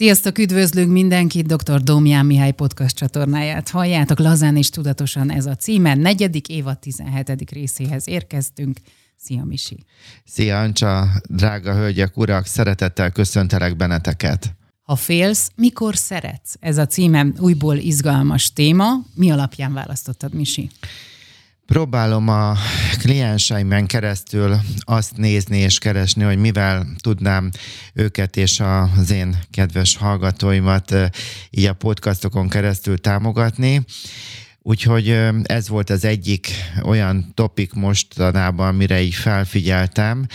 Sziasztok, 0.00 0.38
üdvözlünk 0.38 0.90
mindenkit, 0.90 1.46
dr. 1.46 1.82
Domján 1.82 2.26
Mihály 2.26 2.52
podcast 2.52 2.96
csatornáját 2.96 3.68
halljátok. 3.68 4.18
Lazán 4.18 4.56
és 4.56 4.70
tudatosan 4.70 5.30
ez 5.30 5.46
a 5.46 5.54
címe. 5.54 5.94
Negyedik 5.94 6.48
évad 6.48 6.78
17. 6.78 7.50
részéhez 7.50 8.08
érkeztünk. 8.08 8.78
Szia, 9.16 9.44
Misi! 9.44 9.84
Szia, 10.24 10.60
Ancsa! 10.60 11.08
Drága 11.28 11.74
hölgyek, 11.74 12.16
urak, 12.16 12.46
szeretettel 12.46 13.10
köszöntelek 13.10 13.76
benneteket! 13.76 14.54
Ha 14.82 14.96
félsz, 14.96 15.50
mikor 15.54 15.96
szeretsz? 15.96 16.54
Ez 16.60 16.78
a 16.78 16.86
címem 16.86 17.34
újból 17.38 17.76
izgalmas 17.76 18.52
téma. 18.52 18.92
Mi 19.14 19.30
alapján 19.30 19.72
választottad, 19.72 20.34
Misi? 20.34 20.70
Próbálom 21.70 22.28
a 22.28 22.56
klienseimen 22.98 23.86
keresztül 23.86 24.56
azt 24.80 25.16
nézni 25.16 25.58
és 25.58 25.78
keresni, 25.78 26.22
hogy 26.22 26.38
mivel 26.38 26.86
tudnám 27.00 27.50
őket 27.94 28.36
és 28.36 28.60
az 28.96 29.10
én 29.10 29.36
kedves 29.50 29.96
hallgatóimat 29.96 30.94
így 31.50 31.64
a 31.64 31.72
podcastokon 31.72 32.48
keresztül 32.48 32.98
támogatni. 32.98 33.84
Úgyhogy 34.62 35.08
ez 35.42 35.68
volt 35.68 35.90
az 35.90 36.04
egyik 36.04 36.50
olyan 36.82 37.30
topik 37.34 37.72
mostanában, 37.72 38.68
amire 38.68 39.00
így 39.02 39.14
felfigyeltem. 39.14 40.26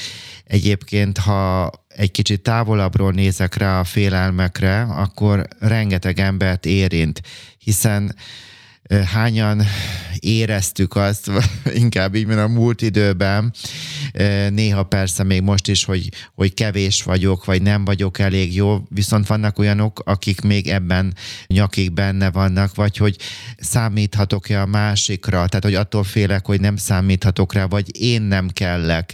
Egyébként, 0.44 1.18
ha 1.18 1.72
egy 1.88 2.12
kicsit 2.12 2.42
távolabbról 2.42 3.12
nézek 3.12 3.56
rá 3.56 3.80
a 3.80 3.84
félelmekre, 3.84 4.82
akkor 4.82 5.48
rengeteg 5.60 6.20
embert 6.20 6.66
érint, 6.66 7.22
hiszen 7.58 8.16
hányan 8.90 9.64
éreztük 10.20 10.96
azt, 10.96 11.32
inkább 11.84 12.16
így, 12.16 12.26
mint 12.26 12.40
a 12.40 12.48
múlt 12.48 12.82
időben, 12.82 13.54
néha 14.50 14.84
persze 14.84 15.24
még 15.24 15.42
most 15.42 15.68
is, 15.68 15.84
hogy, 15.84 16.10
hogy 16.34 16.54
kevés 16.54 17.04
vagyok, 17.04 17.46
vagy 17.46 17.62
nem 17.62 17.86
vagyok 17.86 18.20
elég 18.20 18.56
jó, 18.56 18.84
viszont 18.90 19.28
vannak 19.28 19.60
olyanok, 19.60 20.02
akik 20.06 20.42
még 20.42 20.68
ebben 20.68 21.14
nyakig 21.48 21.94
benne 21.94 22.32
vannak, 22.32 22.76
vagy 22.76 22.98
hogy 22.98 23.18
számíthatok-e 23.58 24.62
a 24.62 24.66
másikra, 24.66 25.48
tehát 25.48 25.64
hogy 25.64 25.76
attól 25.76 26.04
félek, 26.04 26.46
hogy 26.46 26.60
nem 26.60 26.76
számíthatok 26.76 27.54
rá, 27.54 27.66
vagy 27.66 28.02
én 28.02 28.22
nem 28.22 28.48
kellek. 28.48 29.14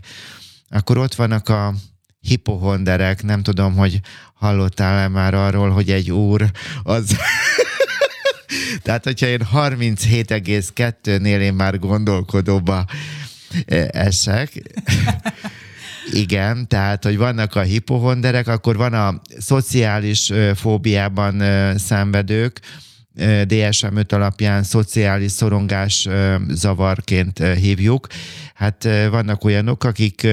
Akkor 0.70 0.98
ott 0.98 1.16
vannak 1.16 1.50
a 1.50 1.74
hipohonderek, 2.20 3.24
nem 3.24 3.44
tudom, 3.44 3.76
hogy 3.76 4.00
hallottál-e 4.34 5.08
már 5.08 5.34
arról, 5.34 5.70
hogy 5.70 5.92
egy 5.92 6.12
úr 6.12 6.52
az 6.84 7.18
Tehát, 8.82 9.04
hogyha 9.04 9.28
én 9.28 9.48
37,2-nél 9.54 11.40
én 11.40 11.54
már 11.54 11.80
gondolkodóba 11.80 12.86
e, 13.66 13.90
esek, 13.92 14.62
igen, 16.12 16.68
tehát, 16.68 17.04
hogy 17.04 17.18
vannak 17.18 17.56
a 17.56 17.62
hipohonderek, 17.62 18.48
akkor 18.48 18.76
van 18.76 18.94
a 18.94 19.22
szociális 19.40 20.32
fóbiában 20.56 21.44
szenvedők, 21.78 22.60
DSM-5 23.20 24.14
alapján 24.14 24.64
szociális 24.64 25.32
szorongás 25.32 26.08
zavarként 26.48 27.44
hívjuk. 27.44 28.08
Hát 28.54 28.84
vannak 29.10 29.44
olyanok, 29.44 29.84
akik 29.84 30.28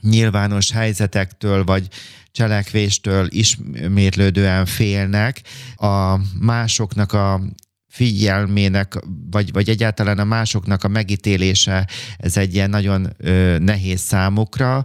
nyilvános 0.00 0.72
helyzetektől, 0.72 1.64
vagy 1.64 1.88
cselekvéstől 2.32 3.26
ismétlődően 3.30 4.66
félnek, 4.66 5.42
a 5.76 6.16
másoknak 6.38 7.12
a 7.12 7.40
figyelmének, 7.88 8.94
vagy, 9.30 9.52
vagy 9.52 9.68
egyáltalán 9.68 10.18
a 10.18 10.24
másoknak 10.24 10.84
a 10.84 10.88
megítélése, 10.88 11.88
ez 12.16 12.36
egy 12.36 12.54
ilyen 12.54 12.70
nagyon 12.70 13.12
ö, 13.18 13.58
nehéz 13.58 14.00
számukra. 14.00 14.82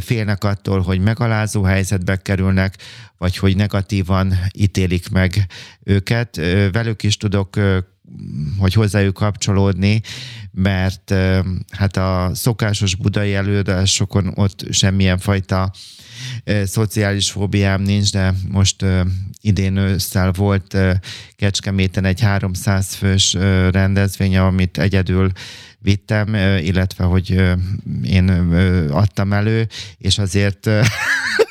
Félnek 0.00 0.44
attól, 0.44 0.80
hogy 0.80 1.00
megalázó 1.00 1.62
helyzetbe 1.62 2.16
kerülnek, 2.16 2.76
vagy 3.18 3.36
hogy 3.36 3.56
negatívan 3.56 4.34
ítélik 4.52 5.08
meg 5.08 5.46
őket. 5.82 6.36
Velük 6.72 7.02
is 7.02 7.16
tudok 7.16 7.56
hogy 8.58 8.74
hozzájuk 8.74 9.14
kapcsolódni, 9.14 10.00
mert 10.52 11.14
hát 11.70 11.96
a 11.96 12.30
szokásos 12.34 12.94
budai 12.94 13.34
előadásokon 13.34 14.32
ott 14.34 14.64
semmilyen 14.70 15.18
fajta 15.18 15.70
szociális 16.64 17.30
fóbiám 17.30 17.82
nincs, 17.82 18.12
de 18.12 18.34
most 18.48 18.84
idén 19.40 19.76
ősszel 19.76 20.32
volt 20.32 20.76
Kecskeméten 21.36 22.04
egy 22.04 22.20
300 22.20 22.94
fős 22.94 23.32
rendezvény, 23.70 24.36
amit 24.36 24.78
egyedül 24.78 25.30
vittem, 25.78 26.34
illetve 26.58 27.04
hogy 27.04 27.42
én 28.02 28.28
adtam 28.90 29.32
elő, 29.32 29.68
és 29.98 30.18
azért 30.18 30.70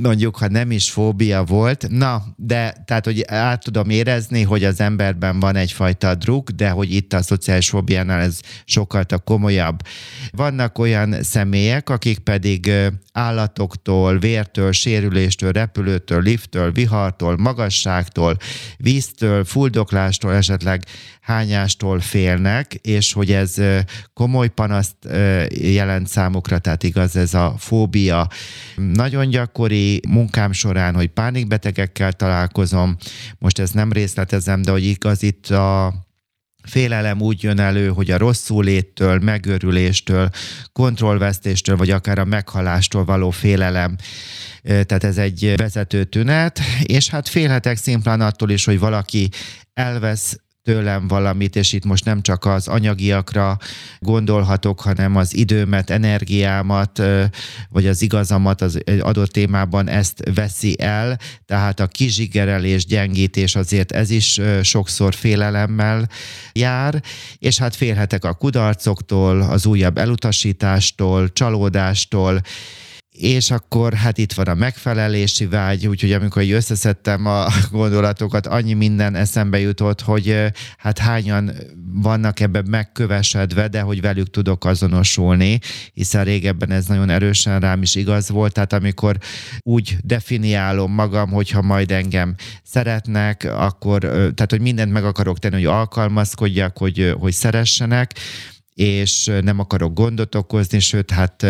mondjuk, 0.00 0.36
ha 0.36 0.48
nem 0.48 0.70
is 0.70 0.90
fóbia 0.90 1.44
volt, 1.44 1.86
na, 1.90 2.22
de 2.36 2.82
tehát, 2.84 3.04
hogy 3.04 3.24
át 3.26 3.64
tudom 3.64 3.90
érezni, 3.90 4.42
hogy 4.42 4.64
az 4.64 4.80
emberben 4.80 5.40
van 5.40 5.56
egyfajta 5.56 6.14
druk, 6.14 6.50
de 6.50 6.70
hogy 6.70 6.94
itt 6.94 7.12
a 7.12 7.22
szociális 7.22 7.68
fóbiánál 7.68 8.20
ez 8.20 8.40
sokkal 8.64 9.04
komolyabb. 9.24 9.78
Vannak 10.30 10.78
olyan 10.78 11.22
személyek, 11.22 11.88
akik 11.88 12.18
pedig 12.18 12.72
állatoktól, 13.12 14.18
vértől, 14.18 14.72
sérüléstől, 14.72 15.52
repülőtől, 15.52 16.22
lifttől, 16.22 16.72
vihartól, 16.72 17.36
magasságtól, 17.36 18.36
víztől, 18.76 19.44
fuldoklástól, 19.44 20.34
esetleg 20.34 20.84
hányástól 21.20 22.00
félnek, 22.00 22.74
és 22.74 23.12
hogy 23.12 23.32
ez 23.32 23.54
komoly 24.14 24.48
panaszt 24.48 24.96
jelent 25.48 26.08
számukra, 26.08 26.58
tehát 26.58 26.82
igaz 26.82 27.16
ez 27.16 27.34
a 27.34 27.54
fóbia. 27.58 28.28
Nagyon 28.76 29.28
gyakori 29.28 29.81
munkám 30.08 30.52
során, 30.52 30.94
hogy 30.94 31.08
pánikbetegekkel 31.08 32.12
találkozom, 32.12 32.96
most 33.38 33.58
ezt 33.58 33.74
nem 33.74 33.92
részletezem, 33.92 34.62
de 34.62 34.70
hogy 34.70 34.84
igaz 34.84 35.22
itt 35.22 35.50
a 35.50 35.94
félelem 36.62 37.20
úgy 37.20 37.42
jön 37.42 37.58
elő, 37.58 37.88
hogy 37.88 38.10
a 38.10 38.18
rosszúléttől, 38.18 39.18
megőrüléstől, 39.18 40.30
kontrollvesztéstől, 40.72 41.76
vagy 41.76 41.90
akár 41.90 42.18
a 42.18 42.24
meghalástól 42.24 43.04
való 43.04 43.30
félelem. 43.30 43.96
Tehát 44.62 45.04
ez 45.04 45.18
egy 45.18 45.52
vezető 45.56 46.04
tünet, 46.04 46.60
és 46.82 47.08
hát 47.08 47.28
félhetek 47.28 47.76
szimplán 47.76 48.20
attól 48.20 48.50
is, 48.50 48.64
hogy 48.64 48.78
valaki 48.78 49.28
elvesz 49.74 50.40
tőlem 50.62 51.08
valamit, 51.08 51.56
és 51.56 51.72
itt 51.72 51.84
most 51.84 52.04
nem 52.04 52.22
csak 52.22 52.44
az 52.44 52.68
anyagiakra 52.68 53.58
gondolhatok, 53.98 54.80
hanem 54.80 55.16
az 55.16 55.36
időmet, 55.36 55.90
energiámat, 55.90 57.02
vagy 57.68 57.86
az 57.86 58.02
igazamat 58.02 58.60
az 58.60 58.78
adott 59.00 59.30
témában 59.30 59.88
ezt 59.88 60.22
veszi 60.34 60.80
el, 60.80 61.18
tehát 61.46 61.80
a 61.80 61.86
kizsigerelés, 61.86 62.86
gyengítés 62.86 63.54
azért 63.54 63.92
ez 63.92 64.10
is 64.10 64.40
sokszor 64.62 65.14
félelemmel 65.14 66.08
jár, 66.52 67.02
és 67.38 67.58
hát 67.58 67.76
félhetek 67.76 68.24
a 68.24 68.34
kudarcoktól, 68.34 69.40
az 69.40 69.66
újabb 69.66 69.98
elutasítástól, 69.98 71.32
csalódástól, 71.32 72.40
és 73.22 73.50
akkor 73.50 73.94
hát 73.94 74.18
itt 74.18 74.32
van 74.32 74.46
a 74.46 74.54
megfelelési 74.54 75.46
vágy, 75.46 75.86
úgyhogy 75.86 76.12
amikor 76.12 76.42
összeszedtem 76.42 77.26
a 77.26 77.46
gondolatokat, 77.70 78.46
annyi 78.46 78.72
minden 78.72 79.14
eszembe 79.14 79.58
jutott, 79.60 80.00
hogy 80.00 80.52
hát 80.76 80.98
hányan 80.98 81.52
vannak 81.92 82.40
ebben 82.40 82.64
megkövesedve, 82.68 83.68
de 83.68 83.80
hogy 83.80 84.00
velük 84.00 84.30
tudok 84.30 84.64
azonosulni, 84.64 85.58
hiszen 85.92 86.24
régebben 86.24 86.70
ez 86.70 86.86
nagyon 86.86 87.10
erősen 87.10 87.60
rám 87.60 87.82
is 87.82 87.94
igaz 87.94 88.28
volt, 88.28 88.52
tehát 88.52 88.72
amikor 88.72 89.16
úgy 89.60 89.96
definiálom 90.00 90.92
magam, 90.92 91.30
hogyha 91.30 91.62
majd 91.62 91.90
engem 91.90 92.34
szeretnek, 92.62 93.44
akkor, 93.44 94.00
tehát 94.00 94.50
hogy 94.50 94.60
mindent 94.60 94.92
meg 94.92 95.04
akarok 95.04 95.38
tenni, 95.38 95.54
hogy 95.54 95.64
alkalmazkodjak, 95.64 96.78
hogy, 96.78 97.14
hogy 97.18 97.32
szeressenek, 97.32 98.14
és 98.74 99.30
nem 99.40 99.58
akarok 99.58 99.94
gondot 99.94 100.34
okozni, 100.34 100.78
sőt, 100.78 101.10
hát 101.10 101.46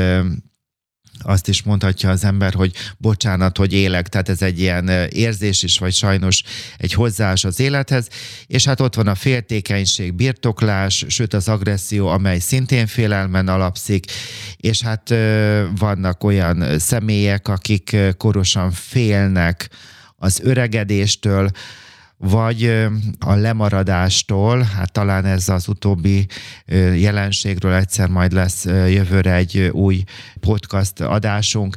azt 1.22 1.48
is 1.48 1.62
mondhatja 1.62 2.10
az 2.10 2.24
ember, 2.24 2.54
hogy 2.54 2.72
bocsánat, 2.98 3.56
hogy 3.56 3.72
élek, 3.72 4.08
tehát 4.08 4.28
ez 4.28 4.42
egy 4.42 4.60
ilyen 4.60 4.88
érzés 5.08 5.62
is, 5.62 5.78
vagy 5.78 5.92
sajnos 5.92 6.42
egy 6.76 6.92
hozzáás 6.92 7.44
az 7.44 7.60
élethez, 7.60 8.08
és 8.46 8.64
hát 8.64 8.80
ott 8.80 8.94
van 8.94 9.06
a 9.06 9.14
féltékenység, 9.14 10.14
birtoklás, 10.14 11.04
sőt 11.08 11.34
az 11.34 11.48
agresszió, 11.48 12.08
amely 12.08 12.38
szintén 12.38 12.86
félelmen 12.86 13.48
alapszik, 13.48 14.04
és 14.56 14.82
hát 14.82 15.14
vannak 15.78 16.24
olyan 16.24 16.78
személyek, 16.78 17.48
akik 17.48 17.96
korosan 18.16 18.70
félnek 18.70 19.70
az 20.16 20.40
öregedéstől, 20.42 21.50
vagy 22.24 22.86
a 23.18 23.34
lemaradástól, 23.34 24.62
hát 24.62 24.92
talán 24.92 25.24
ez 25.24 25.48
az 25.48 25.68
utóbbi 25.68 26.26
jelenségről 26.94 27.72
egyszer 27.72 28.08
majd 28.08 28.32
lesz 28.32 28.64
jövőre 28.64 29.34
egy 29.34 29.70
új 29.72 30.02
podcast 30.40 31.00
adásunk, 31.00 31.74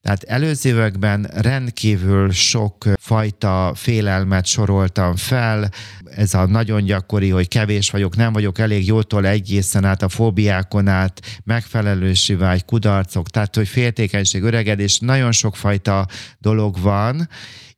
Tehát 0.00 0.22
előző 0.22 0.68
években 0.68 1.22
rendkívül 1.22 2.30
sok 2.30 2.84
fajta 3.00 3.72
félelmet 3.74 4.46
soroltam 4.46 5.16
fel, 5.16 5.68
ez 6.04 6.34
a 6.34 6.46
nagyon 6.46 6.84
gyakori, 6.84 7.28
hogy 7.28 7.48
kevés 7.48 7.90
vagyok, 7.90 8.16
nem 8.16 8.32
vagyok 8.32 8.58
elég 8.58 8.86
jótól 8.86 9.26
egészen 9.26 9.84
át 9.84 10.02
a 10.02 10.08
fóbiákon 10.08 10.88
át, 10.88 11.40
megfelelősi 11.44 12.34
vágy, 12.34 12.64
kudarcok, 12.64 13.30
tehát 13.30 13.54
hogy 13.54 13.68
féltékenység, 13.68 14.42
öregedés, 14.42 14.98
nagyon 14.98 15.32
sok 15.32 15.56
fajta 15.56 16.06
dolog 16.38 16.80
van, 16.80 17.28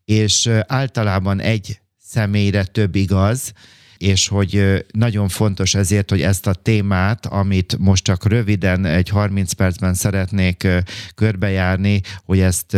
és 0.04 0.50
általában 0.66 1.40
egy 1.40 1.80
személyre 2.08 2.64
több 2.64 2.94
igaz, 2.94 3.52
és 3.96 4.28
hogy 4.28 4.84
nagyon 4.92 5.28
fontos 5.28 5.74
ezért, 5.74 6.10
hogy 6.10 6.22
ezt 6.22 6.46
a 6.46 6.54
témát, 6.54 7.26
amit 7.26 7.76
most 7.78 8.04
csak 8.04 8.26
röviden, 8.26 8.84
egy 8.84 9.08
30 9.08 9.52
percben 9.52 9.94
szeretnék 9.94 10.66
körbejárni, 11.14 12.00
hogy 12.24 12.40
ezt 12.40 12.76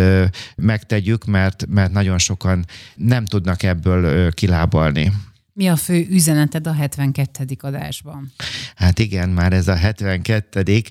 megtegyük, 0.57 1.25
mert, 1.25 1.67
mert 1.69 1.93
nagyon 1.93 2.19
sokan 2.19 2.65
nem 2.95 3.25
tudnak 3.25 3.63
ebből 3.63 4.33
kilábalni. 4.33 5.13
Mi 5.53 5.69
a 5.69 5.77
fő 5.77 6.07
üzeneted 6.11 6.67
a 6.67 6.73
72. 6.73 7.45
adásban? 7.61 8.33
Hát 8.75 8.99
igen, 8.99 9.29
már 9.29 9.53
ez 9.53 9.69
a 9.69 9.75
72. 9.75 10.83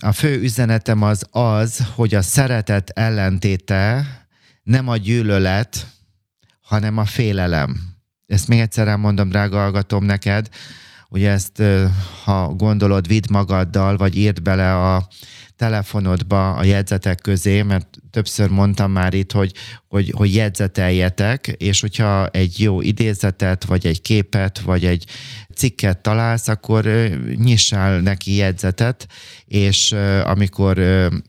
A 0.00 0.12
fő 0.12 0.40
üzenetem 0.40 1.02
az 1.02 1.26
az, 1.30 1.84
hogy 1.94 2.14
a 2.14 2.22
szeretet 2.22 2.90
ellentéte 2.90 4.06
nem 4.62 4.88
a 4.88 4.96
gyűlölet, 4.96 5.86
hanem 6.68 6.98
a 6.98 7.04
félelem. 7.04 7.80
Ezt 8.26 8.48
még 8.48 8.60
egyszer 8.60 8.88
elmondom, 8.88 9.28
drága 9.28 9.58
hallgatom 9.58 10.04
neked, 10.04 10.48
hogy 11.08 11.24
ezt, 11.24 11.62
ha 12.24 12.48
gondolod, 12.48 13.06
vidd 13.06 13.24
magaddal, 13.30 13.96
vagy 13.96 14.16
írd 14.16 14.42
bele 14.42 14.74
a 14.74 15.08
telefonodba 15.56 16.54
a 16.54 16.64
jegyzetek 16.64 17.20
közé, 17.20 17.62
mert 17.62 17.98
többször 18.18 18.48
mondtam 18.48 18.90
már 18.90 19.14
itt, 19.14 19.32
hogy, 19.32 19.52
hogy, 19.88 20.12
hogy 20.16 20.34
jegyzeteljetek, 20.34 21.46
és 21.46 21.80
hogyha 21.80 22.26
egy 22.26 22.60
jó 22.60 22.80
idézetet, 22.80 23.64
vagy 23.64 23.86
egy 23.86 24.02
képet, 24.02 24.60
vagy 24.60 24.84
egy 24.84 25.04
cikket 25.58 25.98
találsz, 25.98 26.48
akkor 26.48 26.84
nyissál 27.34 28.00
neki 28.00 28.34
jegyzetet, 28.34 29.06
és 29.44 29.94
amikor 30.24 30.78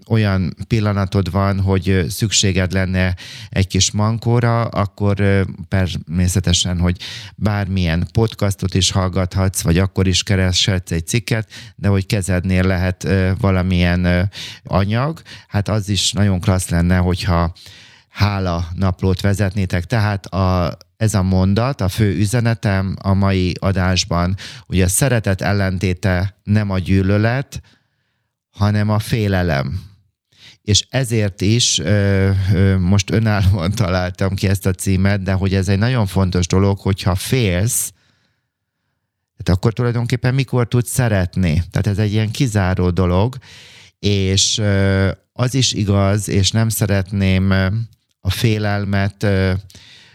olyan 0.07 0.55
pillanatod 0.67 1.31
van, 1.31 1.59
hogy 1.59 2.05
szükséged 2.09 2.71
lenne 2.71 3.15
egy 3.49 3.67
kis 3.67 3.91
mankóra, 3.91 4.61
akkor 4.61 5.45
természetesen, 5.67 6.79
hogy 6.79 6.97
bármilyen 7.35 8.07
podcastot 8.13 8.73
is 8.73 8.91
hallgathatsz, 8.91 9.61
vagy 9.61 9.77
akkor 9.77 10.07
is 10.07 10.23
kereshetsz 10.23 10.91
egy 10.91 11.07
cikket, 11.07 11.49
de 11.75 11.87
hogy 11.87 12.05
kezednél 12.05 12.63
lehet 12.63 13.07
valamilyen 13.39 14.31
anyag, 14.63 15.21
hát 15.47 15.69
az 15.69 15.89
is 15.89 16.11
nagyon 16.11 16.39
klassz 16.39 16.69
lenne, 16.69 16.78
hogyha 16.87 17.53
hála 18.09 18.67
naplót 18.75 19.21
vezetnétek. 19.21 19.85
Tehát 19.85 20.25
a, 20.25 20.77
ez 20.97 21.13
a 21.13 21.21
mondat, 21.21 21.81
a 21.81 21.87
fő 21.87 22.15
üzenetem 22.15 22.95
a 23.01 23.13
mai 23.13 23.53
adásban, 23.59 24.35
hogy 24.65 24.81
a 24.81 24.87
szeretet 24.87 25.41
ellentéte 25.41 26.39
nem 26.43 26.69
a 26.69 26.79
gyűlölet, 26.79 27.61
hanem 28.49 28.89
a 28.89 28.99
félelem. 28.99 29.81
És 30.61 30.85
ezért 30.89 31.41
is 31.41 31.79
ö, 31.79 32.29
ö, 32.53 32.77
most 32.77 33.11
önállóan 33.11 33.71
találtam 33.81 34.35
ki 34.35 34.47
ezt 34.47 34.65
a 34.65 34.73
címet, 34.73 35.21
de 35.21 35.33
hogy 35.33 35.53
ez 35.53 35.67
egy 35.67 35.77
nagyon 35.77 36.05
fontos 36.05 36.47
dolog, 36.47 36.79
hogyha 36.79 37.15
félsz, 37.15 37.91
tehát 39.43 39.59
akkor 39.59 39.73
tulajdonképpen 39.73 40.33
mikor 40.33 40.67
tudsz 40.67 40.89
szeretni. 40.89 41.63
Tehát 41.71 41.87
ez 41.87 41.97
egy 41.97 42.11
ilyen 42.11 42.31
kizáró 42.31 42.89
dolog, 42.89 43.35
és 43.99 44.61
az 45.39 45.53
is 45.53 45.73
igaz, 45.73 46.29
és 46.29 46.51
nem 46.51 46.69
szeretném 46.69 47.51
a 48.19 48.29
félelmet 48.29 49.27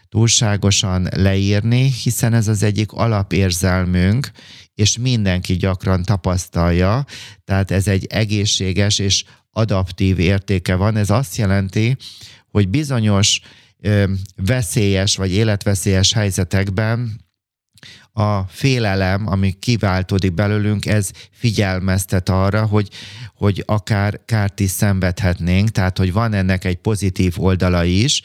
túlságosan 0.08 1.08
leírni, 1.16 1.92
hiszen 2.02 2.34
ez 2.34 2.48
az 2.48 2.62
egyik 2.62 2.92
alapérzelmünk, 2.92 4.30
és 4.74 4.98
mindenki 4.98 5.56
gyakran 5.56 6.02
tapasztalja, 6.02 7.04
tehát 7.44 7.70
ez 7.70 7.88
egy 7.88 8.06
egészséges 8.06 8.98
és 8.98 9.24
adaptív 9.50 10.18
értéke 10.18 10.74
van. 10.74 10.96
Ez 10.96 11.10
azt 11.10 11.36
jelenti, 11.36 11.96
hogy 12.50 12.68
bizonyos 12.68 13.40
veszélyes 14.36 15.16
vagy 15.16 15.32
életveszélyes 15.32 16.12
helyzetekben 16.12 17.23
a 18.16 18.40
félelem, 18.42 19.26
ami 19.26 19.52
kiváltódik 19.52 20.32
belőlünk, 20.32 20.86
ez 20.86 21.10
figyelmeztet 21.30 22.28
arra, 22.28 22.66
hogy, 22.66 22.88
hogy 23.34 23.62
akár 23.66 24.20
kárt 24.24 24.60
is 24.60 24.70
szenvedhetnénk, 24.70 25.68
tehát 25.68 25.98
hogy 25.98 26.12
van 26.12 26.32
ennek 26.32 26.64
egy 26.64 26.76
pozitív 26.76 27.34
oldala 27.36 27.84
is, 27.84 28.22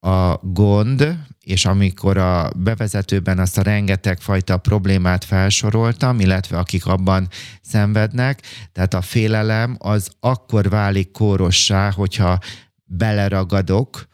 a 0.00 0.38
gond, 0.42 1.16
és 1.44 1.64
amikor 1.64 2.16
a 2.18 2.50
bevezetőben 2.56 3.38
azt 3.38 3.58
a 3.58 3.62
rengeteg 3.62 4.20
fajta 4.20 4.56
problémát 4.56 5.24
felsoroltam, 5.24 6.20
illetve 6.20 6.58
akik 6.58 6.86
abban 6.86 7.28
szenvednek, 7.62 8.42
tehát 8.72 8.94
a 8.94 9.00
félelem 9.00 9.76
az 9.78 10.10
akkor 10.20 10.68
válik 10.68 11.10
kórossá, 11.10 11.90
hogyha 11.90 12.38
beleragadok 12.84 14.08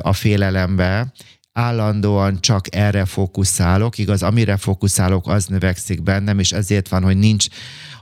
a 0.00 0.12
félelembe, 0.12 1.12
állandóan 1.58 2.40
csak 2.40 2.74
erre 2.74 3.04
fókuszálok, 3.04 3.98
igaz, 3.98 4.22
amire 4.22 4.56
fókuszálok, 4.56 5.28
az 5.28 5.46
növekszik 5.46 6.02
bennem, 6.02 6.38
és 6.38 6.52
ezért 6.52 6.88
van, 6.88 7.02
hogy 7.02 7.16
nincs 7.16 7.46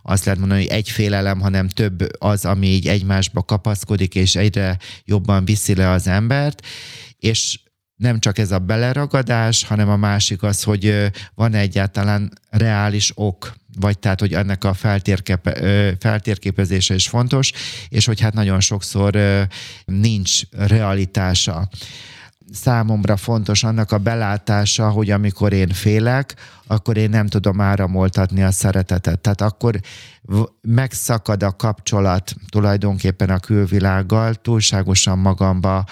azt 0.03 0.25
lehet 0.25 0.41
mondani, 0.41 0.61
hogy 0.61 0.71
egy 0.71 0.91
félelem, 0.91 1.41
hanem 1.41 1.69
több 1.69 2.07
az, 2.19 2.45
ami 2.45 2.67
így 2.67 2.89
egymásba 2.89 3.43
kapaszkodik, 3.43 4.15
és 4.15 4.35
egyre 4.35 4.79
jobban 5.05 5.45
viszi 5.45 5.75
le 5.75 5.91
az 5.91 6.07
embert, 6.07 6.67
és 7.19 7.61
nem 7.97 8.21
csak 8.21 8.39
ez 8.39 8.53
a 8.53 8.59
beleragadás, 8.59 9.65
hanem 9.65 9.89
a 9.89 9.97
másik 9.97 10.43
az, 10.43 10.63
hogy 10.63 11.11
van 11.35 11.55
egyáltalán 11.55 12.33
reális 12.51 13.13
ok, 13.15 13.55
vagy 13.79 13.99
tehát, 13.99 14.21
hogy 14.21 14.33
ennek 14.33 14.65
a 14.65 14.75
feltérképe, 14.75 15.53
feltérképezése 15.99 16.95
is 16.95 17.09
fontos, 17.09 17.53
és 17.89 18.05
hogy 18.07 18.21
hát 18.21 18.35
nagyon 18.35 18.61
sokszor 18.61 19.19
nincs 19.85 20.41
realitása 20.51 21.69
számomra 22.53 23.17
fontos 23.17 23.65
annak 23.65 23.93
a 23.93 23.99
belátása, 23.99 24.91
hogy 24.91 25.11
amikor 25.11 25.53
én 25.53 25.69
félek, 25.69 26.35
akkor 26.67 26.97
én 26.97 27.11
nem 27.11 27.27
tudom 27.27 27.61
áramoltatni 27.61 28.43
a 28.43 28.51
szeretetet. 28.51 29.21
Tehát 29.21 29.41
akkor 29.41 29.81
megszakad 30.61 31.43
a 31.43 31.57
kapcsolat 31.57 32.35
tulajdonképpen 32.49 33.31
a 33.31 33.39
külvilággal, 33.39 34.35
túlságosan 34.35 35.19
magamba 35.19 35.85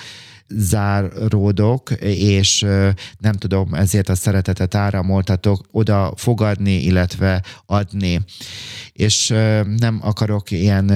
záródok, 0.49 1.91
és 2.01 2.61
nem 3.19 3.33
tudom 3.33 3.75
ezért 3.75 4.09
a 4.09 4.15
szeretetet 4.15 4.75
áramoltatok 4.75 5.67
oda 5.71 6.13
fogadni, 6.17 6.83
illetve 6.83 7.43
adni. 7.67 8.21
És 8.93 9.29
nem 9.77 9.99
akarok 10.03 10.51
ilyen 10.51 10.87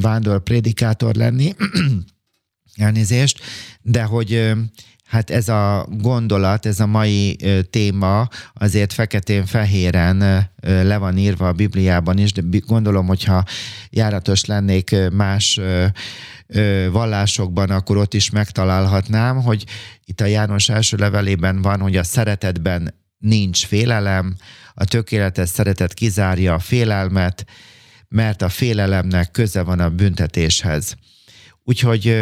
vándor 0.00 0.42
prédikátor 0.42 1.14
lenni, 1.14 1.54
elnézést, 2.74 3.40
de 3.82 4.02
hogy 4.02 4.52
Hát 5.08 5.30
ez 5.30 5.48
a 5.48 5.86
gondolat, 5.90 6.66
ez 6.66 6.80
a 6.80 6.86
mai 6.86 7.36
téma 7.70 8.28
azért 8.54 8.92
feketén-fehéren 8.92 10.48
le 10.60 10.96
van 10.96 11.18
írva 11.18 11.48
a 11.48 11.52
Bibliában 11.52 12.18
is, 12.18 12.32
de 12.32 12.58
gondolom, 12.66 13.06
hogyha 13.06 13.44
járatos 13.90 14.44
lennék 14.44 14.96
más 15.12 15.60
vallásokban, 16.90 17.70
akkor 17.70 17.96
ott 17.96 18.14
is 18.14 18.30
megtalálhatnám, 18.30 19.42
hogy 19.42 19.64
itt 20.04 20.20
a 20.20 20.26
János 20.26 20.68
első 20.68 20.96
levelében 20.96 21.62
van, 21.62 21.80
hogy 21.80 21.96
a 21.96 22.04
szeretetben 22.04 22.94
nincs 23.18 23.66
félelem, 23.66 24.36
a 24.74 24.84
tökéletes 24.84 25.48
szeretet 25.48 25.94
kizárja 25.94 26.54
a 26.54 26.58
félelmet, 26.58 27.44
mert 28.08 28.42
a 28.42 28.48
félelemnek 28.48 29.30
köze 29.30 29.62
van 29.62 29.80
a 29.80 29.90
büntetéshez. 29.90 30.96
Úgyhogy 31.64 32.16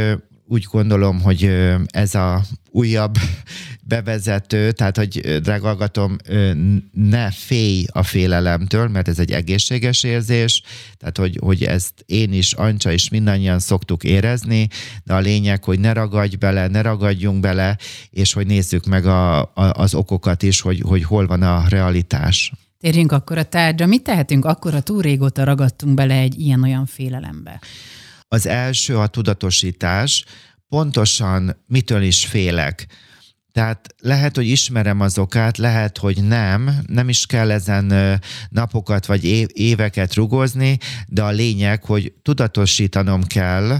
úgy 0.48 0.66
gondolom, 0.70 1.20
hogy 1.20 1.50
ez 1.86 2.14
a 2.14 2.42
újabb 2.70 3.16
bevezető, 3.88 4.72
tehát, 4.72 4.96
hogy 4.96 5.40
drágalgatom, 5.42 6.16
ne 6.92 7.30
félj 7.30 7.84
a 7.92 8.02
félelemtől, 8.02 8.88
mert 8.88 9.08
ez 9.08 9.18
egy 9.18 9.32
egészséges 9.32 10.02
érzés, 10.02 10.62
tehát, 10.98 11.18
hogy, 11.18 11.38
hogy 11.40 11.64
ezt 11.64 11.92
én 12.06 12.32
is, 12.32 12.52
Ancsa 12.52 12.90
is 12.90 13.08
mindannyian 13.08 13.58
szoktuk 13.58 14.04
érezni, 14.04 14.68
de 15.04 15.14
a 15.14 15.18
lényeg, 15.18 15.64
hogy 15.64 15.80
ne 15.80 15.92
ragadj 15.92 16.36
bele, 16.36 16.66
ne 16.66 16.82
ragadjunk 16.82 17.40
bele, 17.40 17.76
és 18.10 18.32
hogy 18.32 18.46
nézzük 18.46 18.84
meg 18.84 19.06
a, 19.06 19.40
a, 19.40 19.52
az 19.54 19.94
okokat 19.94 20.42
is, 20.42 20.60
hogy, 20.60 20.80
hogy 20.80 21.04
hol 21.04 21.26
van 21.26 21.42
a 21.42 21.64
realitás. 21.68 22.52
Térjünk 22.80 23.12
akkor 23.12 23.38
a 23.38 23.42
tárgyra. 23.42 23.86
Mit 23.86 24.02
tehetünk 24.02 24.44
akkor, 24.44 24.72
ha 24.72 24.80
túl 24.80 25.02
régóta 25.02 25.44
ragadtunk 25.44 25.94
bele 25.94 26.14
egy 26.14 26.40
ilyen-olyan 26.40 26.86
félelembe? 26.86 27.60
Az 28.28 28.46
első 28.46 28.98
a 28.98 29.06
tudatosítás, 29.06 30.24
pontosan 30.68 31.62
mitől 31.66 32.02
is 32.02 32.26
félek. 32.26 32.86
Tehát 33.52 33.94
lehet, 33.98 34.36
hogy 34.36 34.46
ismerem 34.46 35.00
az 35.00 35.18
okát, 35.18 35.58
lehet, 35.58 35.98
hogy 35.98 36.24
nem, 36.24 36.70
nem 36.86 37.08
is 37.08 37.26
kell 37.26 37.50
ezen 37.50 38.20
napokat 38.48 39.06
vagy 39.06 39.24
éveket 39.58 40.14
rugozni, 40.14 40.78
de 41.06 41.22
a 41.22 41.30
lényeg, 41.30 41.84
hogy 41.84 42.12
tudatosítanom 42.22 43.22
kell, 43.22 43.78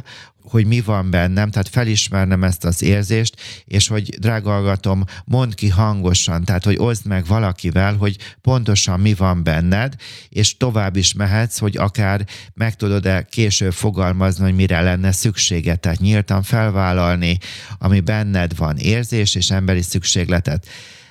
hogy 0.48 0.66
mi 0.66 0.80
van 0.80 1.10
bennem, 1.10 1.50
tehát 1.50 1.68
felismernem 1.68 2.44
ezt 2.44 2.64
az 2.64 2.82
érzést, 2.82 3.34
és 3.64 3.88
hogy 3.88 4.08
drága 4.08 4.50
hallgatom, 4.50 5.04
mondd 5.24 5.54
ki 5.54 5.68
hangosan, 5.68 6.44
tehát 6.44 6.64
hogy 6.64 6.76
oszd 6.78 7.06
meg 7.06 7.26
valakivel, 7.26 7.96
hogy 7.96 8.16
pontosan 8.40 9.00
mi 9.00 9.14
van 9.14 9.42
benned, 9.42 9.94
és 10.28 10.56
tovább 10.56 10.96
is 10.96 11.12
mehetsz, 11.12 11.58
hogy 11.58 11.76
akár 11.76 12.26
meg 12.54 12.76
tudod-e 12.76 13.22
később 13.22 13.72
fogalmazni, 13.72 14.44
hogy 14.44 14.54
mire 14.54 14.80
lenne 14.80 15.12
szüksége, 15.12 15.76
tehát 15.76 16.00
nyíltan 16.00 16.42
felvállalni, 16.42 17.38
ami 17.78 18.00
benned 18.00 18.56
van, 18.56 18.76
érzés 18.76 19.34
és 19.34 19.50
emberi 19.50 19.82
szükségletet. 19.82 20.66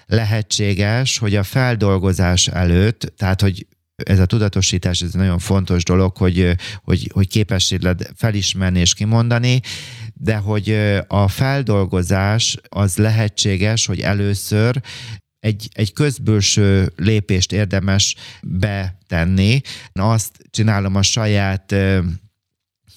Lehetséges, 0.08 1.18
hogy 1.18 1.36
a 1.36 1.44
feldolgozás 1.44 2.48
előtt, 2.48 3.14
tehát 3.18 3.42
hogy 3.42 3.66
ez 4.04 4.20
a 4.20 4.26
tudatosítás, 4.26 5.02
ez 5.02 5.10
egy 5.14 5.20
nagyon 5.20 5.40
fontos 5.40 5.84
dolog, 5.84 6.18
hogy, 6.18 6.56
hogy, 6.84 7.10
hogy 7.14 7.28
képesség 7.28 7.82
led 7.82 8.10
felismerni 8.16 8.80
és 8.80 8.94
kimondani, 8.94 9.62
de 10.14 10.36
hogy 10.36 10.78
a 11.08 11.28
feldolgozás 11.28 12.58
az 12.70 12.98
lehetséges, 12.98 13.86
hogy 13.86 14.00
először 14.00 14.82
egy, 15.40 15.70
egy 15.74 15.94
közbülső 15.94 16.94
lépést 16.96 17.52
érdemes 17.52 18.16
betenni. 18.42 19.62
Azt 19.92 20.32
csinálom 20.50 20.96
a 20.96 21.02
saját 21.02 21.76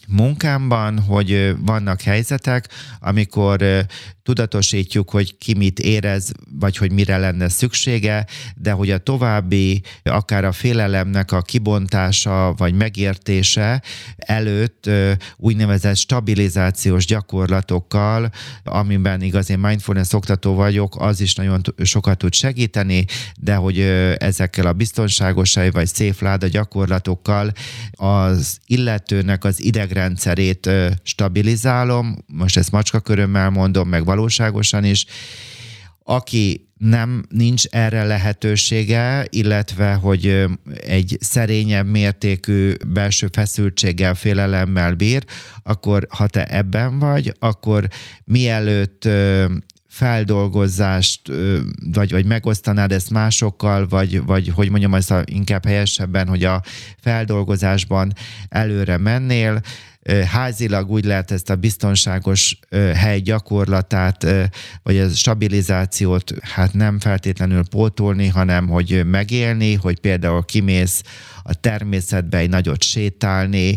munkámban, 0.09 0.99
hogy 0.99 1.55
vannak 1.59 2.01
helyzetek, 2.01 2.69
amikor 3.01 3.87
tudatosítjuk, 4.23 5.11
hogy 5.11 5.39
ki 5.39 5.55
mit 5.55 5.79
érez, 5.79 6.33
vagy 6.59 6.77
hogy 6.77 6.93
mire 6.93 7.17
lenne 7.19 7.49
szüksége, 7.49 8.27
de 8.57 8.71
hogy 8.71 8.91
a 8.91 8.99
további, 8.99 9.83
akár 10.03 10.45
a 10.45 10.53
félelemnek 10.53 11.33
a 11.33 11.43
kibontása, 11.43 12.55
vagy 12.57 12.75
megértése 12.75 13.83
előtt 14.17 14.91
úgynevezett 15.37 15.97
stabilizációs 15.97 17.07
gyakorlatokkal, 17.07 18.31
amiben 18.65 19.23
igaz 19.23 19.51
én 19.51 19.59
mindfulness 19.59 20.13
oktató 20.13 20.55
vagyok, 20.55 21.01
az 21.01 21.21
is 21.21 21.35
nagyon 21.35 21.63
sokat 21.83 22.19
tud 22.19 22.35
segíteni, 22.35 23.05
de 23.41 23.55
hogy 23.55 23.81
ezekkel 24.19 24.67
a 24.67 24.73
biztonságosai 24.73 25.71
vagy 25.71 25.87
szép 25.87 26.21
láda 26.21 26.47
gyakorlatokkal 26.47 27.53
az 27.93 28.59
illetőnek 28.67 29.45
az 29.45 29.63
idegrendszerét 29.99 30.71
stabilizálom, 31.03 32.17
most 32.27 32.57
ezt 32.57 32.71
macska 32.71 33.01
körömmel 33.01 33.51
mondom, 33.51 33.89
meg 33.89 34.05
valóságosan 34.05 34.85
is, 34.85 35.07
aki 36.03 36.69
nem 36.77 37.25
nincs 37.29 37.65
erre 37.67 38.05
lehetősége, 38.05 39.27
illetve 39.31 39.95
hogy 39.95 40.45
egy 40.87 41.17
szerényebb 41.21 41.87
mértékű 41.87 42.73
belső 42.87 43.29
feszültséggel, 43.33 44.15
félelemmel 44.15 44.95
bír, 44.95 45.25
akkor 45.63 46.07
ha 46.11 46.27
te 46.27 46.47
ebben 46.47 46.99
vagy, 46.99 47.33
akkor 47.39 47.89
mielőtt 48.25 49.09
feldolgozást, 49.89 51.21
vagy, 51.93 52.11
vagy 52.11 52.27
megosztanád 52.27 52.93
ezt 52.93 53.11
másokkal, 53.11 53.87
vagy, 53.89 54.25
vagy 54.25 54.49
hogy 54.49 54.71
mondjam, 54.71 54.95
ez 54.95 55.11
a, 55.11 55.23
inkább 55.25 55.65
helyesebben, 55.67 56.29
hogy 56.29 56.45
a 56.45 56.63
feldolgozásban 57.01 58.13
előre 58.49 58.97
mennél, 58.97 59.61
házilag 60.27 60.91
úgy 60.91 61.05
lehet 61.05 61.31
ezt 61.31 61.51
a 61.51 61.57
biztonságos 61.57 62.59
hely 62.95 63.21
gyakorlatát, 63.21 64.27
vagy 64.83 64.99
a 64.99 65.09
stabilizációt 65.09 66.33
hát 66.43 66.73
nem 66.73 66.99
feltétlenül 66.99 67.63
pótolni, 67.71 68.27
hanem 68.27 68.69
hogy 68.69 69.07
megélni, 69.07 69.75
hogy 69.75 70.01
például 70.01 70.45
kimész 70.45 71.03
a 71.49 71.55
természetbe 71.55 72.39
egy 72.39 72.49
nagyot 72.49 72.83
sétálni, 72.83 73.77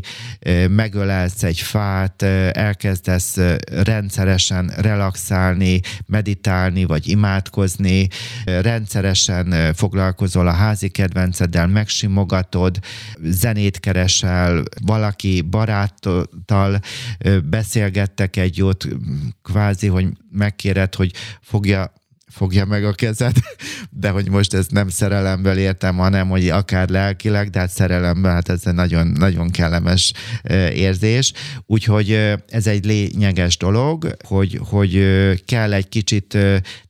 megölelsz 0.70 1.44
egy 1.44 1.60
fát, 1.60 2.22
elkezdesz 2.52 3.38
rendszeresen 3.84 4.74
relaxálni, 4.78 5.80
meditálni 6.06 6.84
vagy 6.84 7.08
imádkozni, 7.08 8.08
rendszeresen 8.46 9.74
foglalkozol 9.74 10.48
a 10.48 10.52
házi 10.52 10.90
kedvenceddel, 10.90 11.68
megsimogatod, 11.68 12.80
zenét 13.22 13.80
keresel, 13.80 14.64
valaki 14.82 15.42
baráttal 15.42 16.80
beszélgettek 17.44 18.36
egy 18.36 18.58
jót, 18.58 18.88
kvázi, 19.44 19.88
hogy 19.88 20.08
megkéred, 20.32 20.96
hogy 20.96 21.14
fogja 21.42 21.94
fogja 22.32 22.66
meg 22.66 22.86
a 22.86 22.94
kezed, 22.94 23.36
de 24.02 24.10
hogy 24.10 24.30
most 24.30 24.54
ezt 24.54 24.72
nem 24.72 24.90
szerelemből 24.90 25.58
értem, 25.58 25.98
hanem 25.98 26.30
hogy 26.30 26.50
akár 26.50 26.90
lelkileg, 26.90 27.50
de 27.50 27.60
hát 27.60 27.70
szerelemből, 27.70 28.32
hát 28.32 28.50
ez 28.50 28.62
egy 28.66 28.74
nagyon, 28.74 29.08
nagyon 29.08 29.50
kellemes 29.50 30.14
érzés. 30.74 31.34
Úgyhogy 31.66 32.12
ez 32.48 32.68
egy 32.68 32.86
lényeges 32.86 33.58
dolog, 33.58 34.16
hogy, 34.24 34.60
hogy 34.64 35.04
kell 35.46 35.74
egy 35.74 35.90
kicsit 35.90 36.38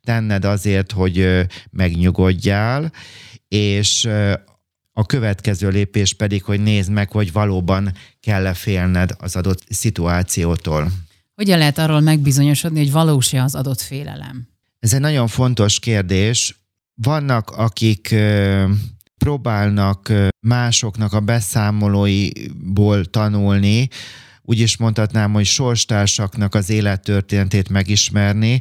tenned 0.03 0.45
azért, 0.45 0.91
hogy 0.91 1.45
megnyugodjál, 1.71 2.91
és 3.47 4.09
a 4.93 5.05
következő 5.05 5.69
lépés 5.69 6.13
pedig, 6.13 6.43
hogy 6.43 6.59
nézd 6.59 6.91
meg, 6.91 7.11
hogy 7.11 7.31
valóban 7.31 7.91
kell-e 8.19 8.53
félned 8.53 9.11
az 9.17 9.35
adott 9.35 9.63
szituációtól. 9.69 10.91
Hogyan 11.35 11.57
lehet 11.57 11.77
arról 11.77 11.99
megbizonyosodni, 11.99 12.79
hogy 12.79 12.91
valós-e 12.91 13.43
az 13.43 13.55
adott 13.55 13.81
félelem? 13.81 14.50
Ez 14.81 14.93
egy 14.93 14.99
nagyon 14.99 15.27
fontos 15.27 15.79
kérdés. 15.79 16.61
Vannak, 17.01 17.49
akik 17.49 18.15
próbálnak 19.17 20.11
másoknak 20.39 21.13
a 21.13 21.19
beszámolóiból 21.19 23.05
tanulni, 23.05 23.89
úgy 24.43 24.59
is 24.59 24.77
mondhatnám, 24.77 25.33
hogy 25.33 25.45
sorstársaknak 25.45 26.55
az 26.55 26.69
élettörténetét 26.69 27.69
megismerni. 27.69 28.59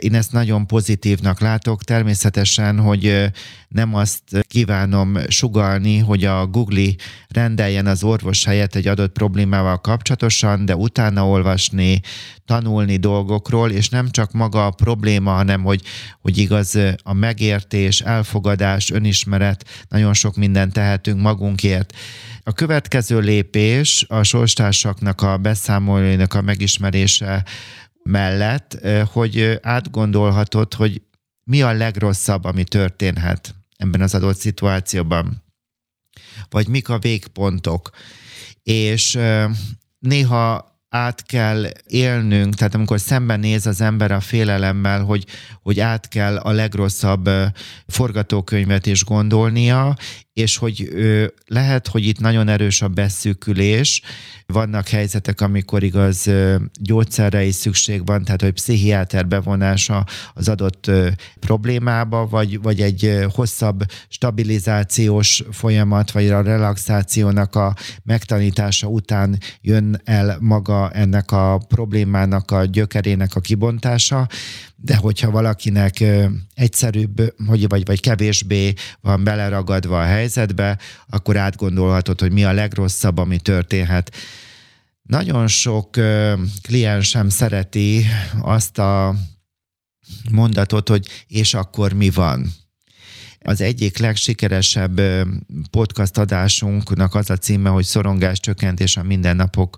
Én 0.00 0.14
ezt 0.14 0.32
nagyon 0.32 0.66
pozitívnak 0.66 1.40
látok. 1.40 1.84
Természetesen, 1.84 2.78
hogy 2.78 3.30
nem 3.68 3.94
azt 3.94 4.22
kívánom 4.48 5.18
sugalni, 5.28 5.98
hogy 5.98 6.24
a 6.24 6.46
Google 6.46 6.92
rendeljen 7.28 7.86
az 7.86 8.02
orvos 8.02 8.44
helyett 8.44 8.74
egy 8.74 8.86
adott 8.86 9.12
problémával 9.12 9.80
kapcsolatosan, 9.80 10.64
de 10.64 10.76
utána 10.76 11.28
olvasni, 11.28 12.00
tanulni 12.44 12.96
dolgokról, 12.96 13.70
és 13.70 13.88
nem 13.88 14.10
csak 14.10 14.32
maga 14.32 14.66
a 14.66 14.70
probléma, 14.70 15.32
hanem 15.32 15.62
hogy, 15.62 15.82
hogy 16.20 16.38
igaz 16.38 16.78
a 17.02 17.12
megértés, 17.12 18.00
elfogadás, 18.00 18.90
önismeret, 18.90 19.86
nagyon 19.88 20.14
sok 20.14 20.36
mindent 20.36 20.72
tehetünk 20.72 21.20
magunkért. 21.20 21.94
A 22.42 22.52
következő 22.52 23.18
lépés 23.18 24.04
a 24.08 24.22
sorstársaknak 24.22 25.22
a 25.22 25.36
beszámolóinak 25.36 26.34
a 26.34 26.42
megismerése 26.42 27.44
mellett, 28.02 28.86
hogy 29.12 29.58
átgondolhatod, 29.62 30.74
hogy 30.74 31.02
mi 31.44 31.62
a 31.62 31.72
legrosszabb, 31.72 32.44
ami 32.44 32.64
történhet 32.64 33.54
ebben 33.76 34.00
az 34.00 34.14
adott 34.14 34.36
szituációban, 34.36 35.42
vagy 36.48 36.68
mik 36.68 36.88
a 36.88 36.98
végpontok. 36.98 37.90
És 38.62 39.18
néha 39.98 40.70
át 40.88 41.22
kell 41.22 41.66
élnünk, 41.86 42.54
tehát 42.54 42.74
amikor 42.74 43.00
szembenéz 43.00 43.66
az 43.66 43.80
ember 43.80 44.10
a 44.10 44.20
félelemmel, 44.20 45.02
hogy, 45.04 45.26
hogy 45.62 45.80
át 45.80 46.08
kell 46.08 46.36
a 46.36 46.50
legrosszabb 46.50 47.30
forgatókönyvet 47.86 48.86
is 48.86 49.04
gondolnia, 49.04 49.96
és 50.40 50.56
hogy 50.56 50.88
lehet, 51.46 51.88
hogy 51.88 52.06
itt 52.06 52.18
nagyon 52.18 52.48
erős 52.48 52.82
a 52.82 52.88
beszűkülés, 52.88 54.02
vannak 54.46 54.88
helyzetek, 54.88 55.40
amikor 55.40 55.82
igaz 55.82 56.30
gyógyszerre 56.80 57.44
is 57.44 57.54
szükség 57.54 58.06
van, 58.06 58.24
tehát 58.24 58.40
hogy 58.40 58.52
pszichiáter 58.52 59.28
bevonása 59.28 60.06
az 60.34 60.48
adott 60.48 60.90
problémába, 61.40 62.26
vagy, 62.26 62.62
vagy 62.62 62.80
egy 62.80 63.24
hosszabb 63.34 63.82
stabilizációs 64.08 65.42
folyamat, 65.50 66.10
vagy 66.10 66.28
a 66.28 66.42
relaxációnak 66.42 67.54
a 67.54 67.74
megtanítása 68.02 68.86
után 68.86 69.38
jön 69.60 70.00
el 70.04 70.36
maga 70.40 70.90
ennek 70.90 71.30
a 71.30 71.60
problémának 71.68 72.50
a 72.50 72.64
gyökerének 72.64 73.34
a 73.34 73.40
kibontása, 73.40 74.28
de 74.82 74.96
hogyha 74.96 75.30
valakinek 75.30 76.04
egyszerűbb, 76.54 77.34
hogy 77.46 77.68
vagy, 77.68 77.84
vagy 77.84 78.00
kevésbé 78.00 78.72
van 79.00 79.24
beleragadva 79.24 80.00
a 80.00 80.04
helyzetbe, 80.34 80.78
akkor 81.08 81.36
átgondolhatod, 81.36 82.20
hogy 82.20 82.32
mi 82.32 82.44
a 82.44 82.52
legrosszabb, 82.52 83.18
ami 83.18 83.38
történhet. 83.38 84.16
Nagyon 85.02 85.46
sok 85.48 85.90
kliensem 86.62 87.28
szereti 87.28 88.06
azt 88.42 88.78
a 88.78 89.14
mondatot, 90.30 90.88
hogy 90.88 91.24
és 91.26 91.54
akkor 91.54 91.92
mi 91.92 92.10
van. 92.10 92.52
Az 93.40 93.60
egyik 93.60 93.98
legsikeresebb 93.98 95.00
podcast 95.70 96.18
adásunknak 96.18 97.14
az 97.14 97.30
a 97.30 97.36
címe, 97.36 97.68
hogy 97.68 97.84
szorongás 97.84 98.40
csökkentés 98.40 98.96
a 98.96 99.02
mindennapok 99.02 99.76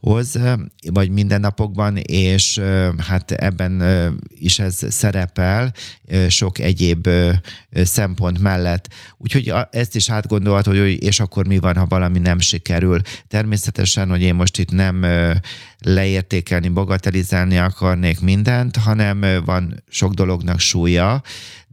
hoz, 0.00 0.38
vagy 0.90 1.10
mindennapokban, 1.10 1.96
és 1.96 2.60
hát 2.96 3.30
ebben 3.30 3.82
is 4.28 4.58
ez 4.58 4.78
szerepel 4.88 5.72
sok 6.28 6.58
egyéb 6.58 7.08
szempont 7.70 8.38
mellett. 8.38 8.88
Úgyhogy 9.16 9.52
ezt 9.70 9.96
is 9.96 10.10
átgondolhat, 10.10 10.66
hogy 10.66 11.02
és 11.02 11.20
akkor 11.20 11.46
mi 11.46 11.58
van, 11.58 11.76
ha 11.76 11.86
valami 11.86 12.18
nem 12.18 12.38
sikerül. 12.38 13.00
Természetesen, 13.28 14.08
hogy 14.08 14.22
én 14.22 14.34
most 14.34 14.58
itt 14.58 14.70
nem 14.70 15.06
leértékelni, 15.78 16.68
bagatelizálni 16.68 17.58
akarnék 17.58 18.20
mindent, 18.20 18.76
hanem 18.76 19.24
van 19.44 19.84
sok 19.88 20.12
dolognak 20.12 20.60
súlya, 20.60 21.22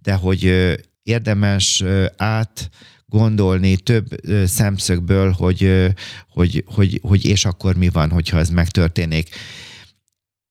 de 0.02 0.14
hogy 0.14 0.74
érdemes 1.04 1.84
át 2.18 2.70
gondolni 3.14 3.78
több 3.78 4.06
szemszögből, 4.46 5.32
hogy, 5.32 5.92
hogy, 6.30 6.64
hogy, 6.68 7.00
hogy 7.04 7.26
és 7.26 7.46
akkor 7.46 7.76
mi 7.76 7.90
van, 7.90 8.10
hogyha 8.10 8.38
ez 8.38 8.50
megtörténik. 8.50 9.30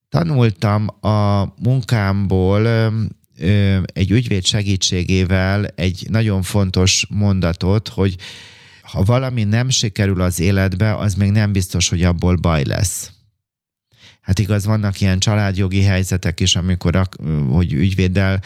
Tanultam 0.09 0.87
a 1.01 1.45
munkámból 1.63 2.67
egy 3.93 4.11
ügyvéd 4.11 4.45
segítségével 4.45 5.67
egy 5.67 6.07
nagyon 6.11 6.43
fontos 6.43 7.07
mondatot, 7.11 7.89
hogy 7.89 8.17
ha 8.83 9.03
valami 9.03 9.45
nem 9.45 9.69
sikerül 9.69 10.21
az 10.21 10.41
életbe, 10.41 10.97
az 10.97 11.15
még 11.15 11.31
nem 11.31 11.53
biztos, 11.53 11.89
hogy 11.89 12.03
abból 12.03 12.37
baj 12.37 12.65
lesz. 12.65 13.13
Hát 14.23 14.39
igaz, 14.39 14.65
vannak 14.65 15.01
ilyen 15.01 15.19
családjogi 15.19 15.83
helyzetek 15.83 16.41
is, 16.41 16.57
amikor 16.57 17.09
hogy 17.51 17.73
ügyvéddel 17.73 18.41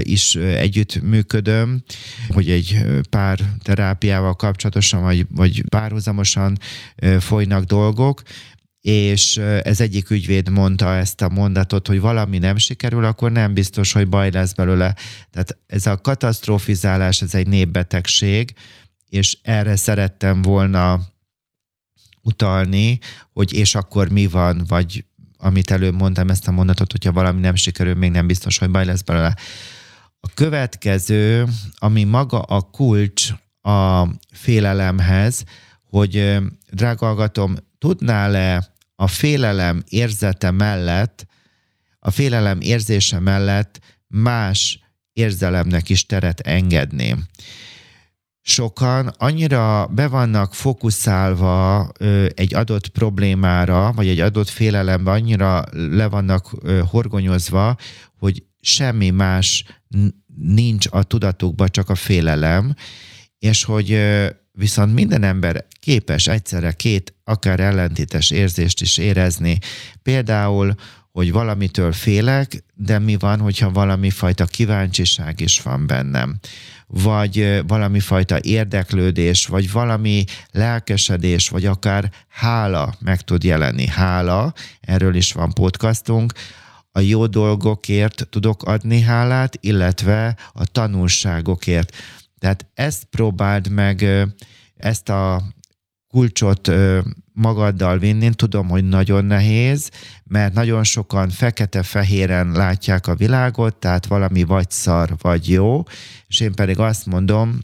is 0.00 0.34
együtt 0.34 1.02
működöm, 1.02 1.82
hogy 2.28 2.50
egy 2.50 2.84
pár 3.10 3.38
terápiával 3.62 4.34
kapcsolatosan, 4.34 5.02
vagy, 5.02 5.26
vagy 5.30 5.68
párhuzamosan 5.68 6.58
folynak 7.18 7.64
dolgok, 7.64 8.22
és 8.80 9.36
ez 9.62 9.80
egyik 9.80 10.10
ügyvéd 10.10 10.48
mondta 10.48 10.94
ezt 10.94 11.22
a 11.22 11.28
mondatot, 11.28 11.86
hogy 11.86 12.00
valami 12.00 12.38
nem 12.38 12.56
sikerül, 12.56 13.04
akkor 13.04 13.32
nem 13.32 13.54
biztos, 13.54 13.92
hogy 13.92 14.08
baj 14.08 14.30
lesz 14.30 14.52
belőle. 14.52 14.94
Tehát 15.30 15.58
ez 15.66 15.86
a 15.86 16.00
katasztrofizálás, 16.00 17.22
ez 17.22 17.34
egy 17.34 17.46
népbetegség, 17.46 18.54
és 19.08 19.38
erre 19.42 19.76
szerettem 19.76 20.42
volna 20.42 21.00
utalni, 22.22 22.98
hogy 23.32 23.52
és 23.52 23.74
akkor 23.74 24.08
mi 24.08 24.26
van, 24.26 24.64
vagy 24.68 25.04
amit 25.44 25.70
előbb 25.70 25.94
mondtam, 25.94 26.30
ezt 26.30 26.48
a 26.48 26.50
mondatot, 26.50 26.90
hogyha 26.92 27.12
valami 27.12 27.40
nem 27.40 27.54
sikerül, 27.54 27.94
még 27.94 28.10
nem 28.10 28.26
biztos, 28.26 28.58
hogy 28.58 28.70
baj 28.70 28.84
lesz 28.84 29.02
belőle. 29.02 29.36
A 30.20 30.28
következő, 30.34 31.46
ami 31.76 32.04
maga 32.04 32.40
a 32.40 32.60
kulcs 32.60 33.30
a 33.60 34.06
félelemhez, 34.32 35.44
hogy 35.90 36.38
drága 36.70 37.06
hallgatom, 37.06 37.56
tudnál-e 37.78 38.72
a 38.96 39.06
félelem 39.06 39.82
érzete 39.88 40.50
mellett, 40.50 41.26
a 41.98 42.10
félelem 42.10 42.60
érzése 42.60 43.18
mellett 43.18 43.80
más 44.06 44.78
érzelemnek 45.12 45.88
is 45.88 46.06
teret 46.06 46.40
engedni 46.40 47.16
sokan 48.46 49.06
annyira 49.18 49.86
be 49.86 50.06
vannak 50.06 50.54
fókuszálva 50.54 51.88
ö, 51.98 52.26
egy 52.34 52.54
adott 52.54 52.88
problémára, 52.88 53.92
vagy 53.92 54.08
egy 54.08 54.20
adott 54.20 54.48
félelembe, 54.48 55.10
annyira 55.10 55.64
le 55.72 56.06
vannak 56.06 56.50
ö, 56.62 56.80
horgonyozva, 56.90 57.76
hogy 58.18 58.42
semmi 58.60 59.10
más 59.10 59.64
nincs 60.36 60.86
a 60.90 61.02
tudatukban, 61.02 61.68
csak 61.70 61.88
a 61.88 61.94
félelem, 61.94 62.74
és 63.38 63.64
hogy 63.64 63.92
ö, 63.92 64.26
viszont 64.52 64.94
minden 64.94 65.22
ember 65.22 65.66
képes 65.80 66.26
egyszerre 66.26 66.72
két 66.72 67.14
akár 67.24 67.60
ellentétes 67.60 68.30
érzést 68.30 68.80
is 68.80 68.98
érezni. 68.98 69.58
Például, 70.02 70.74
hogy 71.14 71.32
valamitől 71.32 71.92
félek, 71.92 72.64
de 72.74 72.98
mi 72.98 73.16
van, 73.16 73.40
hogyha 73.40 73.70
valami 73.70 74.10
fajta 74.10 74.44
kíváncsiság 74.44 75.40
is 75.40 75.62
van 75.62 75.86
bennem 75.86 76.38
vagy 76.86 77.62
valami 77.66 78.00
fajta 78.00 78.38
érdeklődés, 78.40 79.46
vagy 79.46 79.72
valami 79.72 80.24
lelkesedés, 80.50 81.48
vagy 81.48 81.66
akár 81.66 82.10
hála 82.28 82.94
meg 83.00 83.20
tud 83.20 83.44
jelenni. 83.44 83.86
Hála, 83.86 84.52
erről 84.80 85.14
is 85.14 85.32
van 85.32 85.52
podcastunk, 85.52 86.32
a 86.92 87.00
jó 87.00 87.26
dolgokért 87.26 88.26
tudok 88.30 88.62
adni 88.62 89.00
hálát, 89.00 89.58
illetve 89.60 90.36
a 90.52 90.66
tanulságokért. 90.66 91.96
Tehát 92.38 92.66
ezt 92.74 93.04
próbáld 93.04 93.70
meg, 93.70 94.06
ezt 94.76 95.08
a 95.08 95.42
kulcsot 96.08 96.70
magaddal 97.32 97.98
vinni. 97.98 98.34
Tudom, 98.34 98.68
hogy 98.68 98.84
nagyon 98.84 99.24
nehéz, 99.24 99.90
mert 100.34 100.54
nagyon 100.54 100.84
sokan 100.84 101.30
fekete-fehéren 101.30 102.52
látják 102.52 103.06
a 103.06 103.14
világot, 103.14 103.76
tehát 103.76 104.06
valami 104.06 104.42
vagy 104.42 104.70
szar, 104.70 105.14
vagy 105.20 105.50
jó, 105.50 105.82
és 106.26 106.40
én 106.40 106.54
pedig 106.54 106.78
azt 106.78 107.06
mondom, 107.06 107.58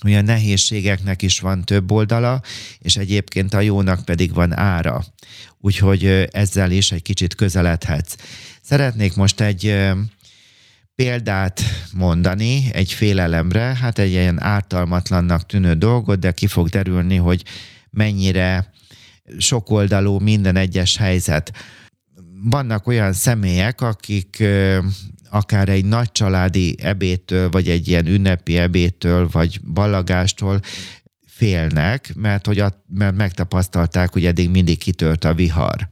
hogy 0.00 0.14
a 0.14 0.20
nehézségeknek 0.20 1.22
is 1.22 1.40
van 1.40 1.64
több 1.64 1.90
oldala, 1.90 2.40
és 2.78 2.96
egyébként 2.96 3.54
a 3.54 3.60
jónak 3.60 4.04
pedig 4.04 4.34
van 4.34 4.56
ára. 4.56 5.04
Úgyhogy 5.58 6.04
ezzel 6.30 6.70
is 6.70 6.92
egy 6.92 7.02
kicsit 7.02 7.34
közeledhetsz. 7.34 8.14
Szeretnék 8.62 9.14
most 9.14 9.40
egy 9.40 9.82
példát 10.94 11.62
mondani 11.94 12.70
egy 12.72 12.92
félelemre, 12.92 13.76
hát 13.80 13.98
egy 13.98 14.10
ilyen 14.10 14.42
ártalmatlannak 14.42 15.46
tűnő 15.46 15.74
dolgot, 15.74 16.18
de 16.18 16.32
ki 16.32 16.46
fog 16.46 16.68
derülni, 16.68 17.16
hogy 17.16 17.42
mennyire 17.90 18.72
sokoldalú 19.38 20.18
minden 20.18 20.56
egyes 20.56 20.96
helyzet. 20.96 21.52
Vannak 22.44 22.86
olyan 22.86 23.12
személyek, 23.12 23.80
akik 23.80 24.44
akár 25.30 25.68
egy 25.68 25.84
nagy 25.84 26.12
családi 26.12 26.76
ebétől, 26.80 27.50
vagy 27.50 27.68
egy 27.68 27.88
ilyen 27.88 28.06
ünnepi 28.06 28.56
ebétől, 28.56 29.28
vagy 29.28 29.60
ballagástól 29.60 30.60
félnek, 31.26 32.14
mert, 32.14 32.46
hogy 32.46 32.58
a, 32.58 32.84
mert 32.88 33.16
megtapasztalták, 33.16 34.12
hogy 34.12 34.26
eddig 34.26 34.50
mindig 34.50 34.78
kitört 34.78 35.24
a 35.24 35.34
vihar. 35.34 35.86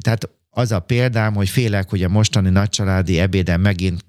Tehát 0.00 0.30
az 0.50 0.72
a 0.72 0.80
példám, 0.80 1.34
hogy 1.34 1.48
félek, 1.48 1.90
hogy 1.90 2.02
a 2.02 2.08
mostani 2.08 2.50
nagycsaládi 2.50 3.18
ebéden 3.18 3.60
megint 3.60 4.04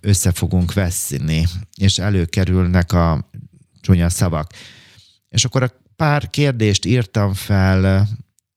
össze 0.00 0.32
fogunk 0.32 0.72
veszni, 0.72 1.46
és 1.76 1.98
előkerülnek 1.98 2.92
a 2.92 3.30
csúnya 3.80 4.08
szavak. 4.08 4.52
És 5.28 5.44
akkor 5.44 5.62
a 5.62 5.72
pár 5.96 6.30
kérdést 6.30 6.84
írtam 6.84 7.34
fel 7.34 8.08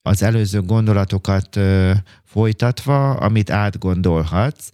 az 0.02 0.22
előző 0.22 0.62
gondolatokat 0.62 1.60
folytatva, 2.24 3.12
amit 3.12 3.50
átgondolhatsz, 3.50 4.70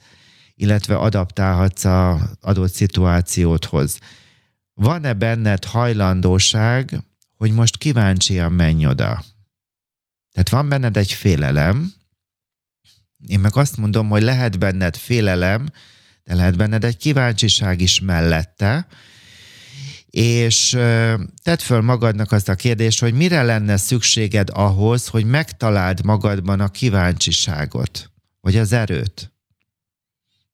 illetve 0.56 0.96
adaptálhatsz 0.96 1.86
az 1.86 2.22
adott 2.42 2.72
szituációdhoz. 2.72 4.00
Van-e 4.74 5.14
benned 5.14 5.66
hajlandóság, 5.66 7.00
hogy 7.38 7.52
most 7.52 7.78
kíváncsian 7.78 8.52
menj 8.52 8.86
oda? 8.86 9.24
Tehát 10.32 10.50
van 10.50 10.70
benned 10.70 10.98
egy 10.98 11.12
félelem, 11.12 11.94
én 13.28 13.40
meg 13.40 13.56
azt 13.56 13.78
mondom, 13.78 14.10
hogy 14.10 14.22
lehet 14.22 14.60
benned 14.60 14.96
félelem, 14.96 15.70
de 16.24 16.36
lehet 16.36 16.58
benned 16.58 16.84
egy 16.84 16.98
kíváncsiság 16.98 17.82
is 17.82 18.00
mellette, 18.00 18.88
és 20.16 20.70
tedd 21.44 21.58
föl 21.60 21.82
magadnak 21.82 22.32
azt 22.32 22.50
a 22.50 22.56
kérdést, 22.56 23.00
hogy 23.00 23.14
mire 23.14 23.44
lenne 23.44 23.78
szükséged 23.78 24.50
ahhoz, 24.54 25.08
hogy 25.08 25.26
megtaláld 25.26 26.06
magadban 26.06 26.60
a 26.60 26.68
kíváncsiságot, 26.68 28.12
vagy 28.42 28.58
az 28.58 28.74
erőt. 28.74 29.34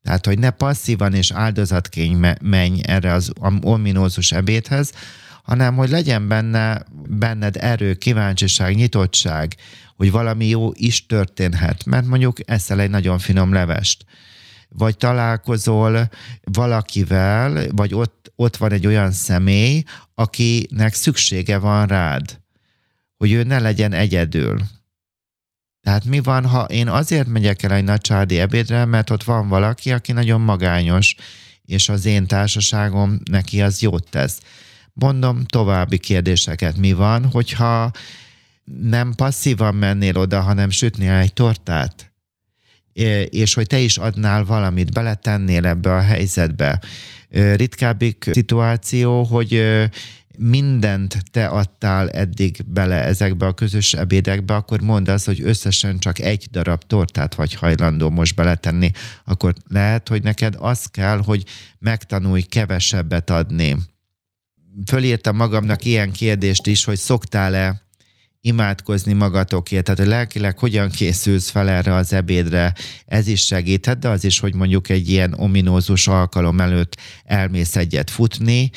Tehát, 0.02 0.26
hogy 0.26 0.40
ne 0.40 0.50
passzívan 0.50 1.14
és 1.14 1.32
áldozatként 1.32 2.42
menj 2.42 2.82
erre 2.84 3.14
az 3.14 3.32
ominózus 3.62 4.32
ebédhez, 4.32 4.92
hanem 5.44 5.76
hogy 5.76 5.90
legyen 5.90 6.28
benne, 6.28 6.86
benned 7.10 7.58
erő, 7.60 7.94
kíváncsiság, 7.94 8.76
nyitottság, 8.76 9.56
hogy 9.96 10.12
valami 10.12 10.48
jó 10.48 10.70
is 10.74 11.06
történhet, 11.06 11.86
mert 11.86 12.06
mondjuk 12.06 12.38
eszel 12.46 12.80
egy 12.80 12.90
nagyon 12.90 13.20
finom 13.20 13.54
levest, 13.54 14.06
vagy 14.76 14.98
találkozol 14.98 16.10
valakivel, 16.44 17.68
vagy 17.72 17.94
ott, 17.94 18.32
ott 18.36 18.58
van 18.58 18.72
egy 18.72 18.88
olyan 18.88 19.12
személy, 19.12 19.84
akinek 20.16 20.94
szüksége 20.94 21.58
van 21.58 21.88
rád, 21.88 22.40
hogy 23.18 23.32
ő 23.32 23.44
ne 23.44 23.60
legyen 23.60 23.94
egyedül. 23.94 24.62
Tehát 25.82 26.06
mi 26.06 26.20
van, 26.20 26.46
ha 26.46 26.64
én 26.64 26.88
azért 26.88 27.28
megyek 27.28 27.64
el 27.64 27.74
egy 27.74 27.84
nagy 27.84 28.02
családi 28.02 28.40
ebédre, 28.40 28.86
mert 28.86 29.10
ott 29.10 29.24
van 29.24 29.48
valaki, 29.48 29.92
aki 29.92 30.12
nagyon 30.12 30.42
magányos, 30.42 31.16
és 31.62 31.90
az 31.90 32.06
én 32.06 32.28
társaságom 32.28 33.20
neki 33.32 33.62
az 33.62 33.82
jót 33.82 34.10
tesz. 34.10 34.40
Mondom 34.94 35.46
további 35.46 35.98
kérdéseket. 35.98 36.78
Mi 36.78 36.94
van, 36.94 37.26
hogyha 37.26 37.92
nem 38.82 39.14
passzívan 39.14 39.76
mennél 39.76 40.18
oda, 40.18 40.42
hanem 40.42 40.70
sütnél 40.70 41.14
egy 41.14 41.34
tortát? 41.34 42.11
És 43.30 43.54
hogy 43.54 43.68
te 43.68 43.80
is 43.80 43.98
adnál 43.98 44.46
valamit, 44.46 44.94
beletennél 44.94 45.66
ebbe 45.66 45.96
a 45.96 46.02
helyzetbe. 46.02 46.82
Ritkábbik 47.30 48.30
szituáció, 48.32 49.24
hogy 49.24 49.64
mindent 50.38 51.24
te 51.32 51.46
adtál 51.46 52.10
eddig 52.10 52.58
bele 52.66 53.04
ezekbe 53.04 53.46
a 53.46 53.54
közös 53.54 53.94
ebédekbe, 53.94 54.56
akkor 54.56 54.82
mondd 54.82 55.10
azt, 55.10 55.26
hogy 55.26 55.42
összesen 55.42 56.00
csak 56.00 56.20
egy 56.20 56.48
darab 56.52 56.84
tortát 56.88 57.36
vagy 57.36 57.54
hajlandó 57.54 58.10
most 58.10 58.36
beletenni, 58.36 58.92
akkor 59.26 59.54
lehet, 59.68 60.08
hogy 60.08 60.24
neked 60.24 60.56
az 60.60 60.86
kell, 60.86 61.22
hogy 61.26 61.44
megtanulj 61.80 62.42
kevesebbet 62.42 63.30
adni. 63.30 63.78
Fölírtam 64.86 65.36
magamnak 65.36 65.86
ilyen 65.86 66.12
kérdést 66.12 66.68
is, 66.68 66.84
hogy 66.84 66.98
szoktál-e 66.98 67.82
imádkozni 68.42 69.14
magatokért, 69.14 69.84
tehát 69.84 70.00
hogy 70.00 70.10
lelkileg 70.10 70.60
hogyan 70.60 70.90
készülsz 70.90 71.50
fel 71.50 71.70
erre 71.70 71.94
az 71.94 72.14
ebédre, 72.14 72.74
ez 73.06 73.28
is 73.28 73.46
segíthet, 73.46 74.00
de 74.00 74.10
az 74.10 74.24
is, 74.24 74.40
hogy 74.40 74.56
mondjuk 74.56 74.90
egy 74.90 75.10
ilyen 75.10 75.34
ominózus 75.38 76.08
alkalom 76.08 76.60
előtt 76.60 76.98
elmész 77.24 77.76
egyet 77.76 78.10
futni, 78.10 78.70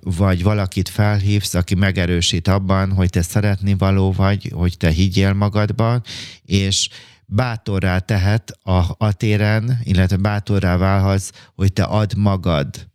vagy 0.00 0.42
valakit 0.42 0.88
felhívsz, 0.88 1.54
aki 1.54 1.74
megerősít 1.74 2.48
abban, 2.48 2.92
hogy 2.92 3.10
te 3.10 3.22
szeretni 3.22 3.74
való 3.74 4.12
vagy, 4.12 4.50
hogy 4.54 4.76
te 4.76 4.90
higgyél 4.90 5.32
magadban, 5.32 6.02
és 6.44 6.88
bátorrá 7.26 7.98
tehet 7.98 8.58
a, 8.62 8.84
a 8.98 9.12
téren, 9.12 9.80
illetve 9.82 10.16
bátorrá 10.16 10.76
válhatsz, 10.76 11.30
hogy 11.54 11.72
te 11.72 11.82
ad 11.82 12.16
magad 12.16 12.92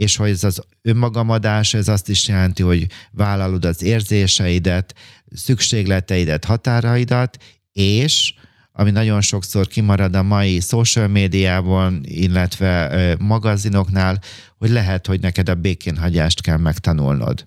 és 0.00 0.16
hogy 0.16 0.30
ez 0.30 0.44
az 0.44 0.62
önmagamadás, 0.82 1.74
ez 1.74 1.88
azt 1.88 2.08
is 2.08 2.28
jelenti, 2.28 2.62
hogy 2.62 2.86
vállalod 3.10 3.64
az 3.64 3.82
érzéseidet, 3.82 4.94
szükségleteidet, 5.34 6.44
határaidat, 6.44 7.36
és 7.72 8.34
ami 8.72 8.90
nagyon 8.90 9.20
sokszor 9.20 9.66
kimarad 9.66 10.14
a 10.14 10.22
mai 10.22 10.60
social 10.60 11.08
médiában, 11.08 12.00
illetve 12.04 13.16
magazinoknál, 13.18 14.20
hogy 14.58 14.70
lehet, 14.70 15.06
hogy 15.06 15.20
neked 15.20 15.48
a 15.48 15.54
békénhagyást 15.54 16.42
kell 16.42 16.58
megtanulnod. 16.58 17.46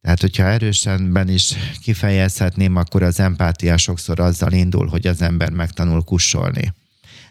Tehát, 0.00 0.20
hogyha 0.20 0.42
erősenben 0.42 1.28
is 1.28 1.52
kifejezhetném, 1.82 2.76
akkor 2.76 3.02
az 3.02 3.20
empátia 3.20 3.76
sokszor 3.76 4.20
azzal 4.20 4.52
indul, 4.52 4.86
hogy 4.86 5.06
az 5.06 5.22
ember 5.22 5.50
megtanul 5.50 6.02
kussolni. 6.02 6.74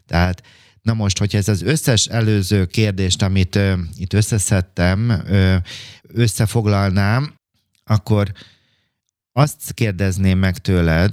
Tehát 0.05 0.43
Na 0.81 0.93
most, 0.93 1.17
hogyha 1.17 1.37
ez 1.37 1.47
az 1.47 1.61
összes 1.61 2.05
előző 2.05 2.65
kérdést, 2.65 3.21
amit 3.21 3.55
ö, 3.55 3.73
itt 3.95 4.13
összeszedtem, 4.13 5.09
ö, 5.09 5.55
összefoglalnám, 6.01 7.33
akkor 7.83 8.31
azt 9.31 9.73
kérdezném 9.73 10.37
meg 10.37 10.57
tőled, 10.57 11.11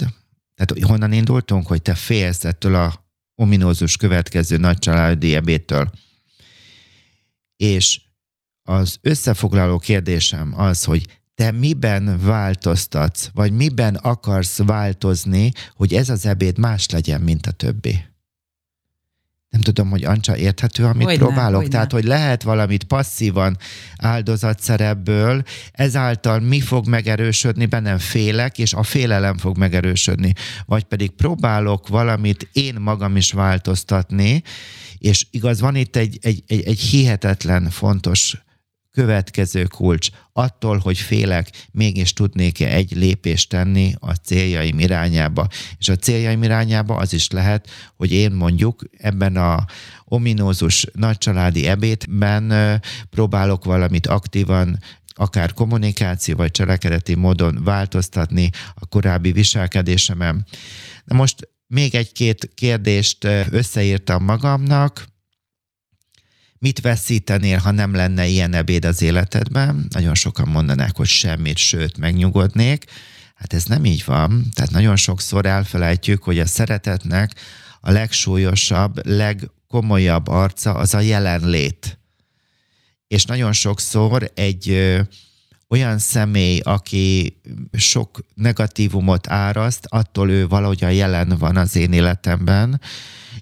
tehát 0.54 0.84
honnan 0.84 1.12
indultunk, 1.12 1.66
hogy 1.66 1.82
te 1.82 1.94
félsz 1.94 2.44
ettől 2.44 2.74
a 2.74 3.06
ominózus 3.34 3.96
következő 3.96 4.56
nagy 4.56 4.78
családi 4.78 5.34
ebédtől. 5.34 5.90
És 7.56 8.00
az 8.62 8.98
összefoglaló 9.00 9.78
kérdésem 9.78 10.60
az, 10.60 10.84
hogy 10.84 11.20
te 11.34 11.50
miben 11.50 12.20
változtatsz, 12.20 13.30
vagy 13.32 13.52
miben 13.52 13.94
akarsz 13.94 14.58
változni, 14.58 15.52
hogy 15.72 15.94
ez 15.94 16.08
az 16.08 16.26
ebéd 16.26 16.58
más 16.58 16.90
legyen, 16.90 17.20
mint 17.20 17.46
a 17.46 17.50
többi? 17.50 18.04
Nem 19.50 19.60
tudom, 19.60 19.90
hogy 19.90 20.04
Ancsa 20.04 20.36
érthető, 20.36 20.84
amit 20.84 21.06
hogyne, 21.06 21.24
próbálok. 21.24 21.56
Hogyne. 21.56 21.70
Tehát, 21.70 21.92
hogy 21.92 22.04
lehet 22.04 22.42
valamit 22.42 22.84
passzívan 22.84 23.56
áldozatszerebből, 23.96 25.42
ezáltal 25.72 26.40
mi 26.40 26.60
fog 26.60 26.88
megerősödni, 26.88 27.66
bennem 27.66 27.98
félek, 27.98 28.58
és 28.58 28.72
a 28.72 28.82
félelem 28.82 29.38
fog 29.38 29.58
megerősödni. 29.58 30.32
Vagy 30.66 30.84
pedig 30.84 31.10
próbálok 31.10 31.88
valamit 31.88 32.48
én 32.52 32.74
magam 32.78 33.16
is 33.16 33.32
változtatni, 33.32 34.42
és 34.98 35.26
igaz, 35.30 35.60
van 35.60 35.76
itt 35.76 35.96
egy, 35.96 36.18
egy, 36.22 36.42
egy, 36.46 36.62
egy 36.62 36.80
hihetetlen 36.80 37.70
fontos 37.70 38.36
következő 38.98 39.64
kulcs. 39.64 40.08
Attól, 40.32 40.78
hogy 40.78 40.98
félek, 40.98 41.50
mégis 41.72 42.12
tudnék-e 42.12 42.68
egy 42.68 42.96
lépést 42.96 43.48
tenni 43.48 43.94
a 43.98 44.12
céljaim 44.12 44.78
irányába. 44.78 45.48
És 45.78 45.88
a 45.88 45.96
céljaim 45.96 46.42
irányába 46.42 46.96
az 46.96 47.12
is 47.12 47.30
lehet, 47.30 47.68
hogy 47.96 48.12
én 48.12 48.32
mondjuk 48.32 48.82
ebben 48.98 49.36
a 49.36 49.64
ominózus 50.04 50.86
nagycsaládi 50.92 51.66
ebédben 51.66 52.80
próbálok 53.10 53.64
valamit 53.64 54.06
aktívan 54.06 54.78
akár 55.14 55.52
kommunikáció 55.52 56.36
vagy 56.36 56.50
cselekedeti 56.50 57.14
módon 57.14 57.60
változtatni 57.64 58.50
a 58.74 58.86
korábbi 58.86 59.32
viselkedésemen. 59.32 60.46
Na 61.04 61.16
most 61.16 61.48
még 61.66 61.94
egy-két 61.94 62.50
kérdést 62.54 63.24
összeírtam 63.50 64.24
magamnak, 64.24 65.06
Mit 66.58 66.80
veszítenél, 66.80 67.58
ha 67.58 67.70
nem 67.70 67.94
lenne 67.94 68.26
ilyen 68.26 68.54
ebéd 68.54 68.84
az 68.84 69.02
életedben? 69.02 69.86
Nagyon 69.88 70.14
sokan 70.14 70.48
mondanák, 70.48 70.96
hogy 70.96 71.06
semmit, 71.06 71.56
sőt, 71.56 71.98
megnyugodnék. 71.98 72.84
Hát 73.34 73.52
ez 73.52 73.64
nem 73.64 73.84
így 73.84 74.02
van. 74.04 74.44
Tehát 74.54 74.70
nagyon 74.70 74.96
sokszor 74.96 75.46
elfelejtjük, 75.46 76.22
hogy 76.22 76.38
a 76.38 76.46
szeretetnek 76.46 77.34
a 77.80 77.90
legsúlyosabb, 77.90 79.06
legkomolyabb 79.06 80.28
arca 80.28 80.74
az 80.74 80.94
a 80.94 81.00
jelenlét. 81.00 81.98
És 83.08 83.24
nagyon 83.24 83.52
sokszor 83.52 84.30
egy 84.34 84.68
ö, 84.68 85.00
olyan 85.68 85.98
személy, 85.98 86.58
aki 86.58 87.36
sok 87.72 88.20
negatívumot 88.34 89.28
áraszt, 89.28 89.86
attól 89.88 90.30
ő 90.30 90.48
valahogy 90.48 90.84
a 90.84 90.88
jelen 90.88 91.36
van 91.38 91.56
az 91.56 91.76
én 91.76 91.92
életemben, 91.92 92.80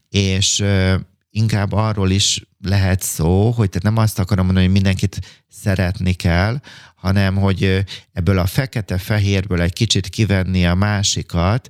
és 0.09 0.61
ö, 0.61 0.96
inkább 1.37 1.72
arról 1.72 2.11
is 2.11 2.42
lehet 2.64 3.03
szó, 3.03 3.51
hogy 3.51 3.68
tehát 3.68 3.83
nem 3.83 3.96
azt 3.96 4.18
akarom 4.18 4.44
mondani, 4.44 4.66
hogy 4.66 4.75
mindenkit 4.75 5.42
szeretni 5.49 6.12
kell, 6.12 6.61
hanem 6.94 7.37
hogy 7.37 7.85
ebből 8.12 8.38
a 8.38 8.46
fekete-fehérből 8.46 9.61
egy 9.61 9.72
kicsit 9.72 10.09
kivenni 10.09 10.66
a 10.66 10.75
másikat, 10.75 11.68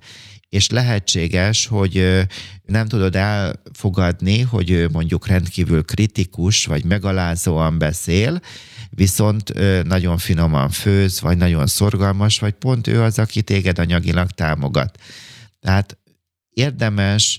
és 0.49 0.71
lehetséges, 0.71 1.67
hogy 1.67 2.27
nem 2.63 2.89
tudod 2.89 3.17
elfogadni, 3.17 4.41
hogy 4.41 4.71
ő 4.71 4.89
mondjuk 4.89 5.27
rendkívül 5.27 5.85
kritikus, 5.85 6.67
vagy 6.67 6.85
megalázóan 6.85 7.79
beszél, 7.79 8.41
viszont 8.91 9.53
nagyon 9.85 10.19
finoman 10.19 10.71
főz, 10.71 11.21
vagy 11.21 11.37
nagyon 11.37 11.67
szorgalmas, 11.67 12.39
vagy 12.39 12.53
pont 12.53 12.87
ő 12.87 13.03
az, 13.03 13.19
aki 13.19 13.43
téged 13.43 13.79
anyagilag 13.79 14.31
támogat. 14.31 14.99
Tehát 15.61 15.99
érdemes 16.51 17.39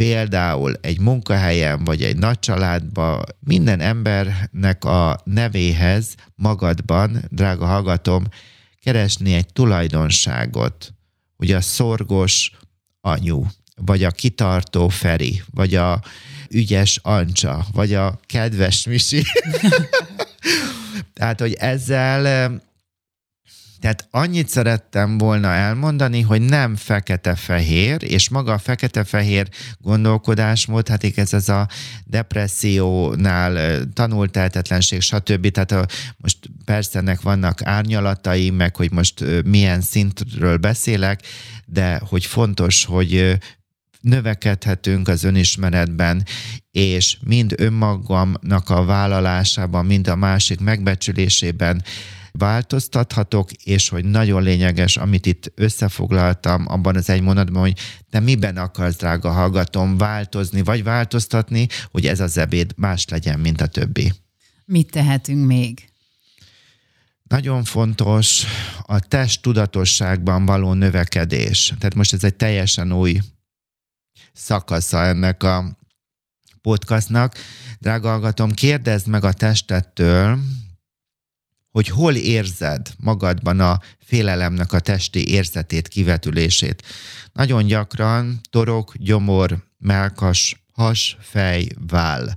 például 0.00 0.74
egy 0.80 1.00
munkahelyen 1.00 1.84
vagy 1.84 2.02
egy 2.02 2.16
nagy 2.16 2.38
családban 2.38 3.22
minden 3.40 3.80
embernek 3.80 4.84
a 4.84 5.20
nevéhez 5.24 6.14
magadban, 6.34 7.24
drága 7.28 7.66
hallgatom, 7.66 8.24
keresni 8.82 9.34
egy 9.34 9.52
tulajdonságot, 9.52 10.94
hogy 11.36 11.52
a 11.52 11.60
szorgos 11.60 12.52
anyu, 13.00 13.44
vagy 13.76 14.04
a 14.04 14.10
kitartó 14.10 14.88
Feri, 14.88 15.42
vagy 15.50 15.74
a 15.74 16.02
ügyes 16.50 16.98
Ancsa, 17.02 17.66
vagy 17.72 17.94
a 17.94 18.20
kedves 18.26 18.86
Misi. 18.86 19.22
Tehát, 21.14 21.40
hogy 21.40 21.52
ezzel 21.52 22.52
tehát 23.80 24.08
annyit 24.10 24.48
szerettem 24.48 25.18
volna 25.18 25.48
elmondani, 25.48 26.20
hogy 26.20 26.42
nem 26.42 26.76
fekete-fehér, 26.76 28.02
és 28.02 28.28
maga 28.28 28.52
a 28.52 28.58
fekete-fehér 28.58 29.48
gondolkodásmód, 29.78 30.88
hát 30.88 31.04
ez 31.14 31.32
ez 31.32 31.48
a 31.48 31.68
depressziónál 32.04 33.82
tanult 33.92 34.30
tehetetlenség, 34.30 35.00
stb. 35.00 35.50
Tehát 35.50 35.72
a, 35.72 35.86
most 36.16 36.38
persze 36.64 36.98
ennek 36.98 37.20
vannak 37.20 37.62
árnyalatai, 37.62 38.50
meg 38.50 38.76
hogy 38.76 38.92
most 38.92 39.24
milyen 39.44 39.80
szintről 39.80 40.56
beszélek, 40.56 41.20
de 41.66 42.00
hogy 42.08 42.24
fontos, 42.24 42.84
hogy 42.84 43.38
növekedhetünk 44.00 45.08
az 45.08 45.24
önismeretben, 45.24 46.26
és 46.70 47.16
mind 47.20 47.54
önmagamnak 47.56 48.70
a 48.70 48.84
vállalásában, 48.84 49.86
mind 49.86 50.08
a 50.08 50.16
másik 50.16 50.60
megbecsülésében 50.60 51.82
változtathatok, 52.32 53.52
és 53.52 53.88
hogy 53.88 54.04
nagyon 54.04 54.42
lényeges, 54.42 54.96
amit 54.96 55.26
itt 55.26 55.52
összefoglaltam 55.54 56.64
abban 56.68 56.96
az 56.96 57.10
egy 57.10 57.22
mondatban, 57.22 57.60
hogy 57.60 57.78
te 58.10 58.20
miben 58.20 58.56
akarsz, 58.56 58.96
drága 58.96 59.30
hallgatom, 59.30 59.98
változni, 59.98 60.62
vagy 60.62 60.82
változtatni, 60.82 61.68
hogy 61.90 62.06
ez 62.06 62.20
az 62.20 62.38
ebéd 62.38 62.72
más 62.76 63.08
legyen, 63.08 63.40
mint 63.40 63.60
a 63.60 63.66
többi. 63.66 64.12
Mit 64.64 64.90
tehetünk 64.90 65.46
még? 65.46 65.88
Nagyon 67.22 67.64
fontos 67.64 68.44
a 68.82 69.00
test 69.00 69.42
tudatosságban 69.42 70.46
való 70.46 70.72
növekedés. 70.72 71.74
Tehát 71.78 71.94
most 71.94 72.12
ez 72.12 72.24
egy 72.24 72.34
teljesen 72.34 72.92
új 72.92 73.20
szakasza 74.32 75.04
ennek 75.04 75.42
a 75.42 75.78
podcastnak. 76.62 77.34
Drága 77.78 78.08
hallgatom, 78.08 78.50
kérdezd 78.50 79.06
meg 79.06 79.24
a 79.24 79.32
testettől, 79.32 80.38
hogy 81.70 81.88
hol 81.88 82.14
érzed 82.14 82.88
magadban 82.98 83.60
a 83.60 83.80
félelemnek 83.98 84.72
a 84.72 84.80
testi 84.80 85.28
érzetét, 85.28 85.88
kivetülését. 85.88 86.82
Nagyon 87.32 87.66
gyakran 87.66 88.40
torok, 88.50 88.94
gyomor, 88.96 89.64
melkas, 89.78 90.62
has, 90.72 91.16
fej, 91.20 91.66
váll. 91.86 92.28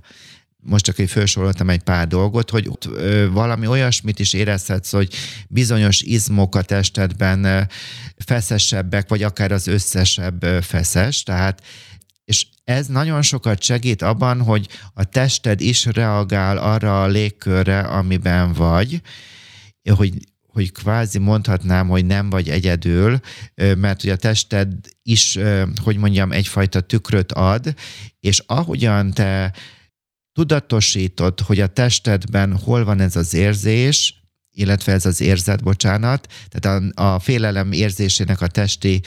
most 0.60 0.84
csak 0.84 0.98
egy 0.98 1.10
felsoroltam 1.10 1.70
egy 1.70 1.82
pár 1.82 2.06
dolgot, 2.06 2.50
hogy 2.50 2.70
valami 3.30 3.66
olyasmit 3.66 4.18
is 4.18 4.32
érezhetsz, 4.32 4.90
hogy 4.90 5.14
bizonyos 5.48 6.00
izmok 6.00 6.54
a 6.54 6.62
testedben 6.62 7.68
feszesebbek, 8.16 9.08
vagy 9.08 9.22
akár 9.22 9.52
az 9.52 9.66
összesebb 9.66 10.42
feszes, 10.62 11.22
tehát 11.22 11.62
és 12.24 12.46
ez 12.64 12.86
nagyon 12.86 13.22
sokat 13.22 13.62
segít 13.62 14.02
abban, 14.02 14.42
hogy 14.42 14.68
a 14.94 15.04
tested 15.04 15.60
is 15.60 15.84
reagál 15.84 16.58
arra 16.58 17.02
a 17.02 17.06
légkörre, 17.06 17.80
amiben 17.80 18.52
vagy, 18.52 19.00
hogy 19.94 20.12
hogy 20.54 20.72
kvázi 20.72 21.18
mondhatnám, 21.18 21.88
hogy 21.88 22.06
nem 22.06 22.30
vagy 22.30 22.48
egyedül, 22.48 23.20
mert 23.54 24.00
hogy 24.00 24.10
a 24.10 24.16
tested 24.16 24.72
is, 25.02 25.38
hogy 25.82 25.96
mondjam, 25.96 26.32
egyfajta 26.32 26.80
tükröt 26.80 27.32
ad, 27.32 27.74
és 28.20 28.42
ahogyan 28.46 29.10
te 29.10 29.52
tudatosítod, 30.32 31.40
hogy 31.40 31.60
a 31.60 31.66
testedben 31.66 32.56
hol 32.56 32.84
van 32.84 33.00
ez 33.00 33.16
az 33.16 33.34
érzés, 33.34 34.23
illetve 34.54 34.92
ez 34.92 35.06
az 35.06 35.20
érzet, 35.20 35.62
bocsánat, 35.62 36.32
tehát 36.48 36.92
a, 36.96 37.14
a 37.14 37.18
félelem 37.18 37.72
érzésének 37.72 38.40
a 38.40 38.46
testi 38.46 39.00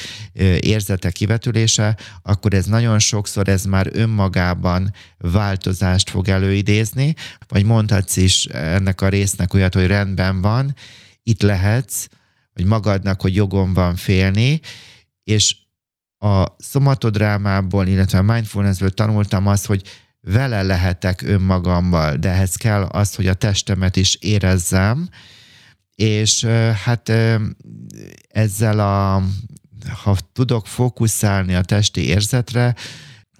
érzete 0.59 1.11
kivetülése, 1.11 1.97
akkor 2.21 2.53
ez 2.53 2.65
nagyon 2.65 2.99
sokszor 2.99 3.47
ez 3.47 3.65
már 3.65 3.89
önmagában 3.91 4.93
változást 5.17 6.09
fog 6.09 6.29
előidézni, 6.29 7.15
vagy 7.47 7.65
mondhatsz 7.65 8.15
is 8.15 8.45
ennek 8.45 9.01
a 9.01 9.09
résznek 9.09 9.53
olyat, 9.53 9.73
hogy 9.73 9.87
rendben 9.87 10.41
van, 10.41 10.75
itt 11.23 11.41
lehetsz, 11.41 12.07
vagy 12.53 12.65
magadnak, 12.65 13.21
hogy 13.21 13.35
jogom 13.35 13.73
van 13.73 13.95
félni, 13.95 14.59
és 15.23 15.55
a 16.17 16.45
szomatodrámából, 16.57 17.87
illetve 17.87 18.17
a 18.17 18.21
mindfulnessből 18.21 18.89
tanultam 18.89 19.47
azt, 19.47 19.65
hogy 19.65 19.81
vele 20.21 20.61
lehetek 20.61 21.21
önmagammal, 21.21 22.15
de 22.15 22.29
ehhez 22.29 22.55
kell 22.55 22.81
az, 22.81 23.15
hogy 23.15 23.27
a 23.27 23.33
testemet 23.33 23.95
is 23.95 24.15
érezzem, 24.15 25.09
és 26.01 26.43
hát 26.83 27.11
ezzel 28.29 28.79
a, 28.79 29.23
ha 30.03 30.17
tudok 30.33 30.67
fókuszálni 30.67 31.55
a 31.55 31.61
testi 31.61 32.01
érzetre, 32.01 32.75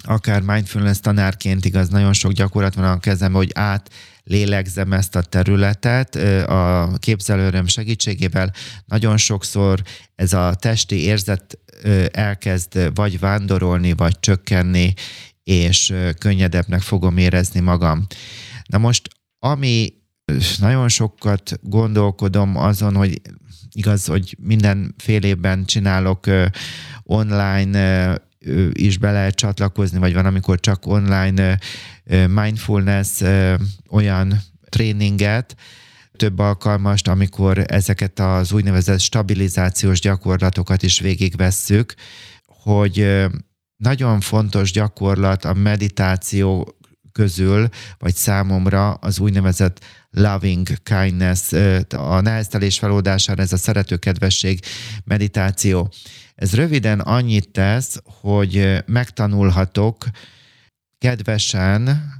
akár 0.03 0.41
mindfulness 0.41 0.99
tanárként 0.99 1.65
igaz, 1.65 1.89
nagyon 1.89 2.13
sok 2.13 2.31
gyakorlat 2.31 2.75
van 2.75 2.85
a 2.85 2.99
kezemben, 2.99 3.41
hogy 3.41 3.51
át 3.53 3.89
lélegzem 4.23 4.93
ezt 4.93 5.15
a 5.15 5.21
területet 5.21 6.15
a 6.45 6.91
képzelőröm 6.99 7.67
segítségével. 7.67 8.53
Nagyon 8.85 9.17
sokszor 9.17 9.81
ez 10.15 10.33
a 10.33 10.55
testi 10.55 10.95
érzet 10.95 11.59
elkezd 12.11 12.91
vagy 12.95 13.19
vándorolni, 13.19 13.93
vagy 13.93 14.19
csökkenni, 14.19 14.93
és 15.43 15.93
könnyedebbnek 16.17 16.81
fogom 16.81 17.17
érezni 17.17 17.59
magam. 17.59 18.07
Na 18.65 18.77
most, 18.77 19.07
ami 19.39 19.93
nagyon 20.59 20.89
sokat 20.89 21.59
gondolkodom 21.61 22.57
azon, 22.57 22.95
hogy 22.95 23.21
igaz, 23.71 24.05
hogy 24.05 24.37
minden 24.39 24.93
fél 24.97 25.23
évben 25.23 25.65
csinálok 25.65 26.25
online 27.03 28.21
is 28.71 28.97
be 28.97 29.11
lehet 29.11 29.35
csatlakozni, 29.35 29.99
vagy 29.99 30.13
van, 30.13 30.25
amikor 30.25 30.59
csak 30.59 30.85
online 30.85 31.59
mindfulness 32.27 33.21
olyan 33.89 34.41
tréninget, 34.69 35.55
több 36.15 36.39
alkalmast, 36.39 37.07
amikor 37.07 37.63
ezeket 37.67 38.19
az 38.19 38.51
úgynevezett 38.51 38.99
stabilizációs 38.99 39.99
gyakorlatokat 39.99 40.83
is 40.83 40.99
végigvesszük, 40.99 41.93
hogy 42.45 43.25
nagyon 43.75 44.19
fontos 44.19 44.71
gyakorlat 44.71 45.45
a 45.45 45.53
meditáció 45.53 46.77
közül, 47.11 47.69
vagy 47.97 48.15
számomra 48.15 48.93
az 48.93 49.19
úgynevezett 49.19 49.85
loving 50.09 50.67
kindness, 50.83 51.51
a 51.93 52.21
neheztelés 52.21 52.79
feloldására 52.79 53.41
ez 53.41 53.53
a 53.53 53.57
szeretőkedvesség 53.57 54.59
meditáció. 55.03 55.91
Ez 56.35 56.55
röviden 56.55 56.99
annyit 56.99 57.49
tesz, 57.49 58.01
hogy 58.03 58.83
megtanulhatok 58.85 60.05
kedvesen 60.97 62.13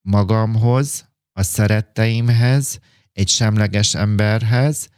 magamhoz, 0.00 1.10
a 1.32 1.42
szeretteimhez, 1.42 2.78
egy 3.12 3.28
semleges 3.28 3.94
emberhez, 3.94 4.88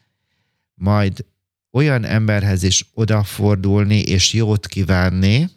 majd 0.75 1.27
olyan 1.71 2.05
emberhez 2.05 2.63
is 2.63 2.91
odafordulni 2.95 3.99
és 3.99 4.33
jót 4.33 4.67
kívánni, 4.67 5.51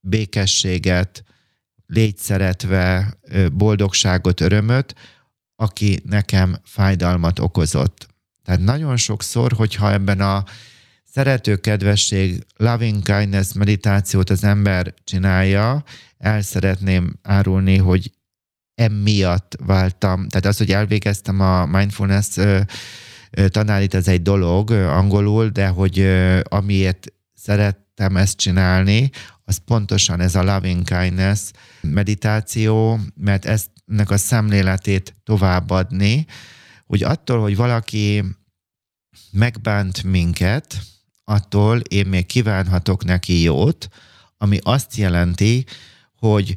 békességet, 0.00 1.24
légy 1.86 2.16
szeretve, 2.16 3.14
boldogságot, 3.52 4.40
örömöt, 4.40 4.94
aki 5.60 6.00
nekem 6.04 6.56
fájdalmat 6.64 7.38
okozott. 7.38 8.06
Tehát 8.44 8.60
nagyon 8.60 8.96
sokszor, 8.96 9.52
hogyha 9.52 9.92
ebben 9.92 10.20
a 10.20 10.44
szerető 11.12 11.56
kedvesség, 11.56 12.46
loving 12.56 13.02
kindness 13.02 13.52
meditációt 13.52 14.30
az 14.30 14.44
ember 14.44 14.94
csinálja, 15.04 15.84
el 16.18 16.42
szeretném 16.42 17.18
árulni, 17.22 17.76
hogy 17.76 18.12
emiatt 18.74 19.56
váltam, 19.66 20.28
tehát 20.28 20.46
az, 20.46 20.58
hogy 20.58 20.70
elvégeztem 20.70 21.40
a 21.40 21.66
mindfulness 21.66 22.38
tanárit, 23.46 23.94
ez 23.94 24.08
egy 24.08 24.22
dolog 24.22 24.70
angolul, 24.70 25.48
de 25.48 25.68
hogy 25.68 26.08
amiért 26.42 27.12
szerettem 27.34 28.16
ezt 28.16 28.36
csinálni, 28.36 29.10
az 29.44 29.60
pontosan 29.64 30.20
ez 30.20 30.34
a 30.34 30.42
loving 30.42 30.84
kindness 30.84 31.40
meditáció, 31.80 33.00
mert 33.14 33.44
ezt 33.44 33.70
a 34.10 34.16
szemléletét 34.16 35.14
továbbadni, 35.24 36.26
hogy 36.86 37.02
attól, 37.02 37.40
hogy 37.40 37.56
valaki 37.56 38.24
megbánt 39.30 40.02
minket, 40.02 40.80
attól 41.24 41.78
én 41.78 42.06
még 42.06 42.26
kívánhatok 42.26 43.04
neki 43.04 43.42
jót, 43.42 43.88
ami 44.36 44.58
azt 44.62 44.96
jelenti, 44.96 45.64
hogy 46.16 46.56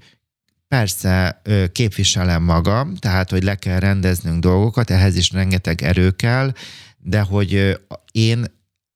persze 0.68 1.42
képviselem 1.72 2.44
magam, 2.44 2.96
tehát, 2.96 3.30
hogy 3.30 3.44
le 3.44 3.56
kell 3.56 3.80
rendeznünk 3.80 4.40
dolgokat, 4.40 4.90
ehhez 4.90 5.16
is 5.16 5.32
rengeteg 5.32 5.82
erő 5.82 6.12
kell, 6.12 6.54
de 6.98 7.22
hogy 7.22 7.80
én 8.12 8.46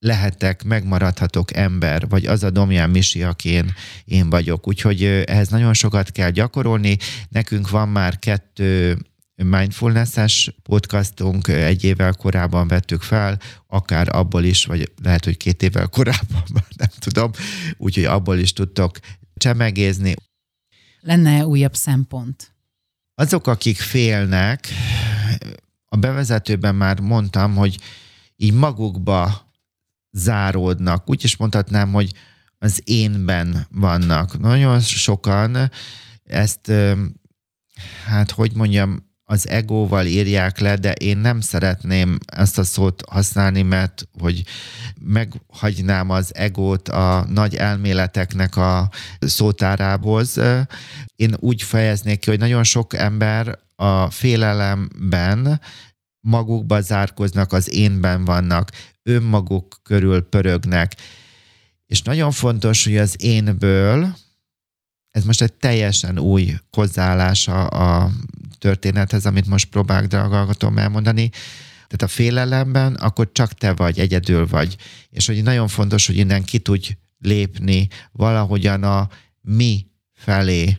lehetek, 0.05 0.63
megmaradhatok 0.63 1.55
ember, 1.55 2.07
vagy 2.07 2.25
az 2.25 2.43
a 2.43 2.49
Domján 2.49 2.89
Misi, 2.89 3.23
aki 3.23 3.49
én, 3.49 3.73
én 4.05 4.29
vagyok. 4.29 4.67
Úgyhogy 4.67 5.03
ehhez 5.03 5.47
nagyon 5.47 5.73
sokat 5.73 6.11
kell 6.11 6.29
gyakorolni. 6.29 6.97
Nekünk 7.29 7.69
van 7.69 7.89
már 7.89 8.19
kettő 8.19 8.97
mindfulness-es 9.35 10.55
podcastunk 10.63 11.47
egy 11.47 11.83
évvel 11.83 12.13
korábban 12.13 12.67
vettük 12.67 13.01
fel, 13.01 13.39
akár 13.67 14.15
abból 14.15 14.43
is, 14.43 14.65
vagy 14.65 14.91
lehet, 15.03 15.25
hogy 15.25 15.37
két 15.37 15.63
évvel 15.63 15.87
korábban, 15.87 16.43
nem 16.77 16.89
tudom, 16.99 17.31
úgyhogy 17.77 18.05
abból 18.05 18.37
is 18.37 18.53
tudtok 18.53 18.99
csemegézni. 19.35 20.13
Lenne 20.99 21.45
újabb 21.45 21.75
szempont? 21.75 22.53
Azok, 23.15 23.47
akik 23.47 23.77
félnek, 23.77 24.67
a 25.85 25.97
bevezetőben 25.97 26.75
már 26.75 26.99
mondtam, 26.99 27.55
hogy 27.55 27.77
így 28.35 28.53
magukba 28.53 29.44
záródnak. 30.15 31.09
Úgy 31.09 31.23
is 31.23 31.37
mondhatnám, 31.37 31.91
hogy 31.91 32.11
az 32.57 32.81
énben 32.83 33.67
vannak. 33.71 34.39
Nagyon 34.39 34.79
sokan 34.79 35.71
ezt, 36.23 36.71
hát 38.05 38.31
hogy 38.31 38.51
mondjam, 38.53 39.03
az 39.27 39.47
egóval 39.47 40.05
írják 40.05 40.59
le, 40.59 40.75
de 40.75 40.91
én 40.91 41.17
nem 41.17 41.41
szeretném 41.41 42.17
ezt 42.25 42.57
a 42.57 42.63
szót 42.63 43.03
használni, 43.09 43.61
mert 43.61 44.07
hogy 44.19 44.43
meghagynám 45.01 46.09
az 46.09 46.35
egót 46.35 46.89
a 46.89 47.25
nagy 47.29 47.55
elméleteknek 47.55 48.55
a 48.55 48.89
szótárához. 49.19 50.39
Én 51.15 51.35
úgy 51.39 51.61
fejeznék 51.61 52.19
ki, 52.19 52.29
hogy 52.29 52.39
nagyon 52.39 52.63
sok 52.63 52.93
ember 52.93 53.59
a 53.75 54.09
félelemben 54.09 55.61
magukba 56.19 56.81
zárkoznak, 56.81 57.53
az 57.53 57.73
énben 57.73 58.25
vannak, 58.25 58.71
önmaguk 59.05 59.79
körül 59.83 60.21
pörögnek. 60.21 60.95
És 61.85 62.01
nagyon 62.01 62.31
fontos, 62.31 62.83
hogy 62.83 62.97
az 62.97 63.15
énből, 63.23 64.15
ez 65.11 65.23
most 65.23 65.41
egy 65.41 65.53
teljesen 65.53 66.19
új 66.19 66.53
hozzáállása 66.71 67.67
a 67.67 68.11
történethez, 68.57 69.25
amit 69.25 69.47
most 69.47 69.69
próbálok 69.69 70.11
hallgatom 70.11 70.77
elmondani, 70.77 71.29
tehát 71.87 72.01
a 72.01 72.07
félelemben, 72.07 72.93
akkor 72.93 73.29
csak 73.31 73.53
te 73.53 73.73
vagy, 73.73 73.99
egyedül 73.99 74.47
vagy. 74.47 74.75
És 75.09 75.25
hogy 75.25 75.43
nagyon 75.43 75.67
fontos, 75.67 76.05
hogy 76.05 76.17
innen 76.17 76.43
ki 76.43 76.59
tudj 76.59 76.97
lépni 77.19 77.87
valahogyan 78.11 78.83
a 78.83 79.09
mi 79.41 79.85
felé, 80.13 80.77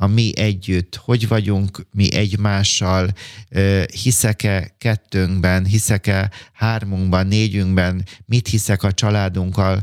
a 0.00 0.06
mi 0.06 0.32
együtt, 0.36 0.96
hogy 0.96 1.28
vagyunk 1.28 1.86
mi 1.92 2.14
egymással, 2.14 3.08
hiszek-e 4.02 4.74
kettőnkben, 4.78 5.64
hiszek-e 5.64 6.30
hármunkban, 6.52 7.26
négyünkben, 7.26 8.04
mit 8.24 8.48
hiszek 8.48 8.82
a 8.82 8.92
családunkkal 8.92 9.82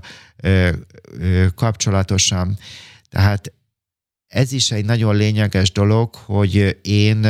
kapcsolatosan. 1.55 2.57
Tehát 3.09 3.53
ez 4.27 4.51
is 4.51 4.71
egy 4.71 4.85
nagyon 4.85 5.15
lényeges 5.15 5.71
dolog, 5.71 6.15
hogy 6.15 6.77
én 6.81 7.27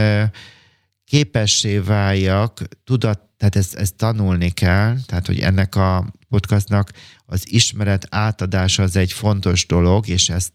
képessé 1.06 1.78
váljak, 1.78 2.62
tudat, 2.84 3.19
tehát 3.38 3.56
ezt, 3.56 3.76
ezt 3.76 3.95
tanulni 3.95 4.50
kell, 4.50 4.98
tehát 5.06 5.26
hogy 5.26 5.39
ennek 5.39 5.76
a 5.76 6.13
podcastnak 6.30 6.91
az 7.26 7.52
ismeret 7.52 8.08
átadása 8.10 8.84
az 8.84 8.95
egy 8.95 9.12
fontos 9.12 9.65
dolog, 9.65 10.08
és 10.08 10.30
ezt 10.30 10.52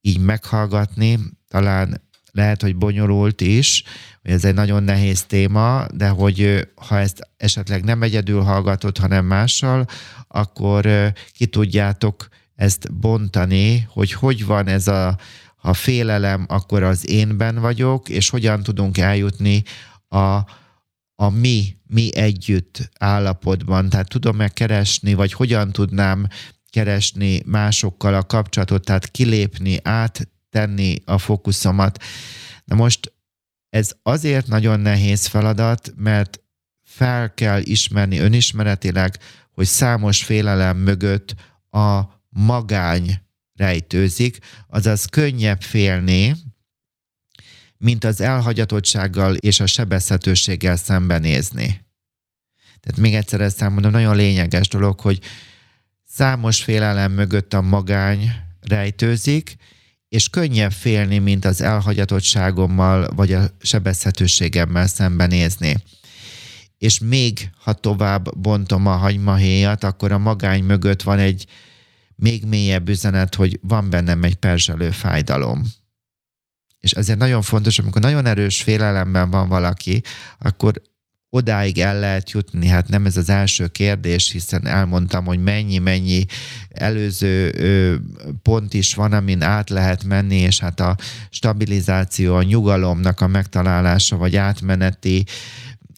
így 0.00 0.18
meghallgatni, 0.18 1.18
talán 1.52 2.00
lehet, 2.30 2.62
hogy 2.62 2.76
bonyolult 2.76 3.40
is, 3.40 3.82
hogy 4.22 4.30
ez 4.30 4.44
egy 4.44 4.54
nagyon 4.54 4.82
nehéz 4.82 5.24
téma, 5.24 5.86
de 5.94 6.08
hogy 6.08 6.68
ha 6.74 6.98
ezt 6.98 7.28
esetleg 7.36 7.84
nem 7.84 8.02
egyedül 8.02 8.40
hallgatod, 8.40 8.98
hanem 8.98 9.24
mással, 9.24 9.86
akkor 10.28 11.12
ki 11.32 11.46
tudjátok 11.46 12.28
ezt 12.54 12.94
bontani, 12.94 13.86
hogy 13.88 14.12
hogy 14.12 14.46
van 14.46 14.66
ez 14.66 14.88
a, 14.88 15.18
a 15.56 15.74
félelem, 15.74 16.44
akkor 16.48 16.82
az 16.82 17.10
énben 17.10 17.60
vagyok, 17.60 18.08
és 18.08 18.28
hogyan 18.28 18.62
tudunk 18.62 18.98
eljutni 18.98 19.62
a, 20.08 20.36
a 21.14 21.30
mi, 21.30 21.76
mi 21.86 22.16
együtt 22.16 22.90
állapotban. 22.98 23.88
Tehát 23.88 24.08
tudom-e 24.08 24.48
keresni, 24.48 25.14
vagy 25.14 25.32
hogyan 25.32 25.72
tudnám 25.72 26.26
keresni 26.70 27.42
másokkal 27.46 28.14
a 28.14 28.22
kapcsolatot, 28.22 28.84
tehát 28.84 29.10
kilépni, 29.10 29.78
áttenni 30.52 31.02
a 31.04 31.18
fókuszomat. 31.18 32.02
Na 32.64 32.74
most 32.74 33.12
ez 33.70 33.92
azért 34.02 34.46
nagyon 34.46 34.80
nehéz 34.80 35.26
feladat, 35.26 35.92
mert 35.96 36.40
fel 36.84 37.34
kell 37.34 37.60
ismerni 37.60 38.18
önismeretileg, 38.18 39.18
hogy 39.50 39.66
számos 39.66 40.24
félelem 40.24 40.76
mögött 40.76 41.34
a 41.70 42.02
magány 42.28 43.20
rejtőzik, 43.54 44.38
azaz 44.68 45.04
könnyebb 45.04 45.62
félni, 45.62 46.34
mint 47.76 48.04
az 48.04 48.20
elhagyatottsággal 48.20 49.34
és 49.34 49.60
a 49.60 49.66
sebezhetőséggel 49.66 50.76
szembenézni. 50.76 51.66
Tehát 52.80 53.00
még 53.00 53.14
egyszer 53.14 53.40
ezt 53.40 53.60
mondom, 53.60 53.90
nagyon 53.90 54.16
lényeges 54.16 54.68
dolog, 54.68 55.00
hogy 55.00 55.20
számos 56.04 56.62
félelem 56.62 57.12
mögött 57.12 57.54
a 57.54 57.60
magány 57.60 58.30
rejtőzik, 58.60 59.56
és 60.12 60.28
könnyebb 60.28 60.72
félni, 60.72 61.18
mint 61.18 61.44
az 61.44 61.60
elhagyatottságommal 61.60 63.08
vagy 63.14 63.32
a 63.32 63.50
sebezhetőségemmel 63.60 64.86
szembenézni. 64.86 65.76
És 66.78 66.98
még, 66.98 67.50
ha 67.58 67.72
tovább 67.72 68.38
bontom 68.38 68.86
a 68.86 68.96
hagymahéjat, 68.96 69.84
akkor 69.84 70.12
a 70.12 70.18
magány 70.18 70.64
mögött 70.64 71.02
van 71.02 71.18
egy 71.18 71.46
még 72.16 72.44
mélyebb 72.44 72.88
üzenet, 72.88 73.34
hogy 73.34 73.58
van 73.62 73.90
bennem 73.90 74.22
egy 74.22 74.34
perzselő 74.34 74.90
fájdalom. 74.90 75.62
És 76.80 76.92
ezért 76.92 77.18
nagyon 77.18 77.42
fontos, 77.42 77.78
amikor 77.78 78.02
nagyon 78.02 78.26
erős 78.26 78.62
félelemben 78.62 79.30
van 79.30 79.48
valaki, 79.48 80.02
akkor 80.38 80.82
odáig 81.34 81.78
el 81.78 81.98
lehet 81.98 82.30
jutni. 82.30 82.66
Hát 82.66 82.88
nem 82.88 83.06
ez 83.06 83.16
az 83.16 83.28
első 83.28 83.66
kérdés, 83.66 84.30
hiszen 84.30 84.66
elmondtam, 84.66 85.24
hogy 85.24 85.42
mennyi-mennyi 85.42 86.24
előző 86.68 87.52
pont 88.42 88.74
is 88.74 88.94
van, 88.94 89.12
amin 89.12 89.42
át 89.42 89.70
lehet 89.70 90.04
menni, 90.04 90.36
és 90.36 90.60
hát 90.60 90.80
a 90.80 90.96
stabilizáció, 91.30 92.34
a 92.34 92.42
nyugalomnak 92.42 93.20
a 93.20 93.26
megtalálása, 93.26 94.16
vagy 94.16 94.36
átmeneti 94.36 95.24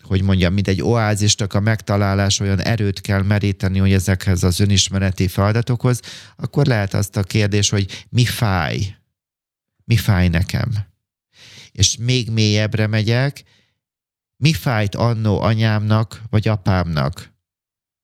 hogy 0.03 0.23
mondjam, 0.23 0.53
mint 0.53 0.69
egy 0.69 0.83
oázistak 0.83 1.55
a 1.55 1.61
megtalálás 1.61 2.41
olyan 2.41 2.61
erőt 2.61 3.01
kell 3.01 3.23
meríteni, 3.23 3.79
hogy 3.79 3.93
ezekhez 3.93 4.43
az 4.43 4.61
önismereti 4.61 5.29
feladatokhoz, 5.29 6.01
akkor 6.37 6.67
lehet 6.67 6.95
azt 6.95 7.17
a 7.17 7.23
kérdés, 7.23 7.71
hogy 7.71 8.05
mi 8.09 8.25
fáj? 8.25 8.97
Mi 9.85 9.97
fáj 9.97 10.29
nekem? 10.29 10.71
És 11.73 11.97
még 11.97 12.31
mélyebbre 12.31 12.87
megyek, 12.87 13.45
mi 14.45 14.53
fájt 14.53 14.95
annó 14.95 15.41
anyámnak, 15.41 16.23
vagy 16.31 16.49
apámnak, 16.49 17.33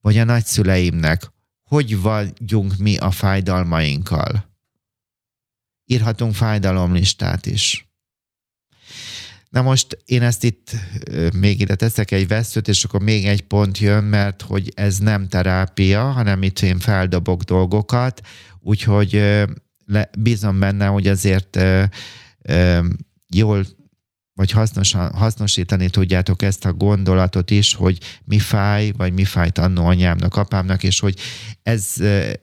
vagy 0.00 0.18
a 0.18 0.24
nagyszüleimnek? 0.24 1.32
Hogy 1.62 2.00
vagyunk 2.00 2.76
mi 2.76 2.96
a 2.96 3.10
fájdalmainkkal? 3.10 4.58
Írhatunk 5.84 6.34
fájdalomlistát 6.34 7.46
is. 7.46 7.90
Na 9.48 9.62
most 9.62 9.98
én 10.04 10.22
ezt 10.22 10.44
itt 10.44 10.70
még 11.34 11.60
ide 11.60 11.74
teszek 11.74 12.10
egy 12.10 12.28
veszőt, 12.28 12.68
és 12.68 12.84
akkor 12.84 13.00
még 13.00 13.26
egy 13.26 13.42
pont 13.42 13.78
jön, 13.78 14.04
mert 14.04 14.42
hogy 14.42 14.72
ez 14.74 14.98
nem 14.98 15.28
terápia, 15.28 16.10
hanem 16.10 16.42
itt 16.42 16.60
én 16.60 16.78
feldobok 16.78 17.42
dolgokat, 17.42 18.20
úgyhogy 18.60 19.12
le, 19.86 20.10
bízom 20.18 20.58
benne, 20.58 20.86
hogy 20.86 21.08
azért 21.08 21.58
jól 23.34 23.66
vagy 24.40 24.50
hasznosan, 24.50 25.12
hasznosítani 25.12 25.90
tudjátok 25.90 26.42
ezt 26.42 26.64
a 26.64 26.72
gondolatot 26.72 27.50
is, 27.50 27.74
hogy 27.74 27.98
mi 28.24 28.38
fáj, 28.38 28.92
vagy 28.96 29.12
mi 29.12 29.24
fájt 29.24 29.58
annó 29.58 29.86
anyámnak, 29.86 30.36
apámnak, 30.36 30.82
és 30.82 31.00
hogy 31.00 31.18
ez 31.62 31.94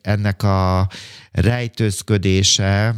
ennek 0.01 0.43
a 0.43 0.89
rejtőzködése, 1.31 2.95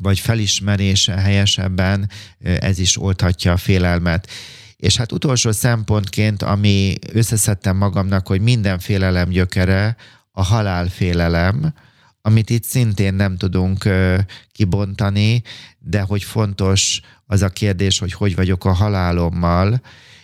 vagy 0.00 0.18
felismerése 0.18 1.12
helyesebben 1.12 2.10
ez 2.38 2.78
is 2.78 3.00
oldhatja 3.00 3.52
a 3.52 3.56
félelmet. 3.56 4.30
És 4.76 4.96
hát 4.96 5.12
utolsó 5.12 5.50
szempontként, 5.50 6.42
ami 6.42 6.94
összeszedtem 7.12 7.76
magamnak, 7.76 8.26
hogy 8.26 8.40
minden 8.40 8.78
félelem 8.78 9.28
gyökere 9.28 9.96
a 10.30 10.42
halálfélelem, 10.42 11.74
amit 12.22 12.50
itt 12.50 12.64
szintén 12.64 13.14
nem 13.14 13.36
tudunk 13.36 13.88
kibontani, 14.52 15.42
de 15.78 16.00
hogy 16.00 16.22
fontos 16.22 17.00
az 17.30 17.42
a 17.42 17.48
kérdés, 17.48 17.98
hogy 17.98 18.12
hogy 18.12 18.34
vagyok 18.34 18.64
a 18.64 18.72
halálommal, 18.72 19.80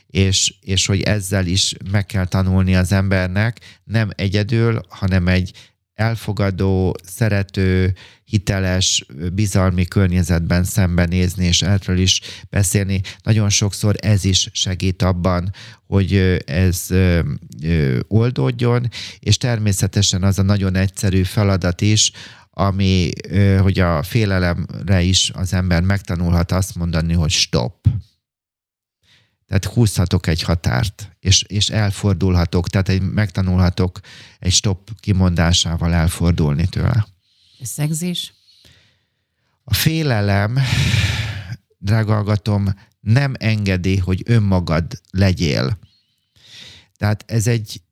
és, 0.07 0.55
és 0.61 0.87
hogy 0.87 1.01
ezzel 1.01 1.47
is 1.47 1.75
meg 1.90 2.07
kell 2.07 2.27
tanulni 2.27 2.75
az 2.75 2.93
embernek, 2.93 3.81
nem 3.85 4.11
egyedül, 4.14 4.81
hanem 4.88 5.29
egy 5.29 5.53
elfogadó, 5.95 6.97
szerető, 7.07 7.95
hiteles, 8.25 9.07
bizalmi 9.33 9.85
környezetben 9.85 10.64
szembenézni, 10.64 11.47
és 11.47 11.62
erről 11.62 11.99
is 11.99 12.21
beszélni. 12.51 13.01
Nagyon 13.23 13.49
sokszor 13.49 13.95
ez 14.01 14.25
is 14.25 14.49
segít 14.53 15.03
abban, 15.03 15.51
hogy 15.87 16.43
ez 16.47 16.87
oldódjon, 18.09 18.88
és 19.19 19.37
természetesen 19.37 20.23
az 20.23 20.38
a 20.38 20.43
nagyon 20.43 20.77
egyszerű 20.77 21.23
feladat 21.23 21.81
is, 21.81 22.11
ami, 22.57 23.11
hogy 23.61 23.79
a 23.79 24.03
félelemre 24.03 25.03
is 25.03 25.31
az 25.31 25.53
ember 25.53 25.83
megtanulhat 25.83 26.53
azt 26.53 26.75
mondani, 26.75 27.12
hogy 27.12 27.31
stop. 27.31 27.87
Tehát 29.47 29.64
húzhatok 29.64 30.27
egy 30.27 30.43
határt, 30.43 31.17
és, 31.21 31.43
és 31.43 31.69
elfordulhatok, 31.69 32.69
tehát 32.69 32.88
egy, 32.88 33.03
megtanulhatok 33.03 34.01
egy 34.38 34.53
stop 34.53 34.90
kimondásával 35.01 35.95
elfordulni 35.95 36.67
tőle. 36.67 37.07
Szegzés? 37.62 38.33
A 39.64 39.75
félelem, 39.75 40.59
drága 41.79 42.14
hallgatom, 42.14 42.69
nem 43.01 43.35
engedi, 43.38 43.97
hogy 43.97 44.23
önmagad 44.25 45.01
legyél. 45.11 45.79
Tehát 46.97 47.25
ez 47.27 47.47
egy 47.47 47.83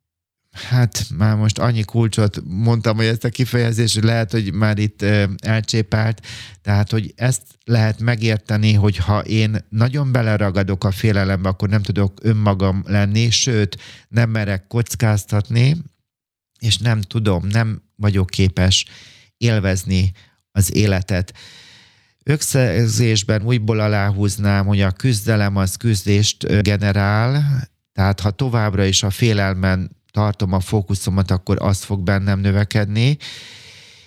Hát 0.53 1.07
már 1.17 1.37
most 1.37 1.59
annyi 1.59 1.83
kulcsot 1.83 2.43
mondtam, 2.45 2.97
hogy 2.97 3.05
ezt 3.05 3.25
a 3.25 3.29
kifejezést 3.29 4.03
lehet, 4.03 4.31
hogy 4.31 4.53
már 4.53 4.79
itt 4.79 5.03
elcsépált. 5.39 6.27
Tehát, 6.63 6.91
hogy 6.91 7.13
ezt 7.17 7.43
lehet 7.65 8.01
megérteni, 8.01 8.73
hogy 8.73 8.97
ha 8.97 9.21
én 9.21 9.65
nagyon 9.69 10.13
beleragadok 10.13 10.85
a 10.85 10.91
félelembe, 10.91 11.49
akkor 11.49 11.69
nem 11.69 11.83
tudok 11.83 12.19
önmagam 12.23 12.83
lenni, 12.87 13.31
sőt, 13.31 13.79
nem 14.09 14.31
merek 14.31 14.67
kockáztatni, 14.67 15.77
és 16.59 16.79
nem 16.79 17.01
tudom, 17.01 17.47
nem 17.47 17.83
vagyok 17.97 18.27
képes 18.27 18.87
élvezni 19.37 20.13
az 20.51 20.75
életet. 20.75 21.35
Ökszezésben 22.25 23.43
újból 23.43 23.81
aláhúznám, 23.81 24.67
hogy 24.67 24.81
a 24.81 24.91
küzdelem 24.91 25.57
az 25.57 25.77
küzdést 25.77 26.63
generál, 26.63 27.45
tehát 27.93 28.21
ha 28.21 28.31
továbbra 28.31 28.85
is 28.85 29.03
a 29.03 29.11
félelmen 29.11 30.01
tartom 30.13 30.53
a 30.53 30.61
fókuszomat, 30.61 31.31
akkor 31.31 31.57
az 31.61 31.83
fog 31.83 32.03
bennem 32.03 32.41
növekedni. 32.41 33.17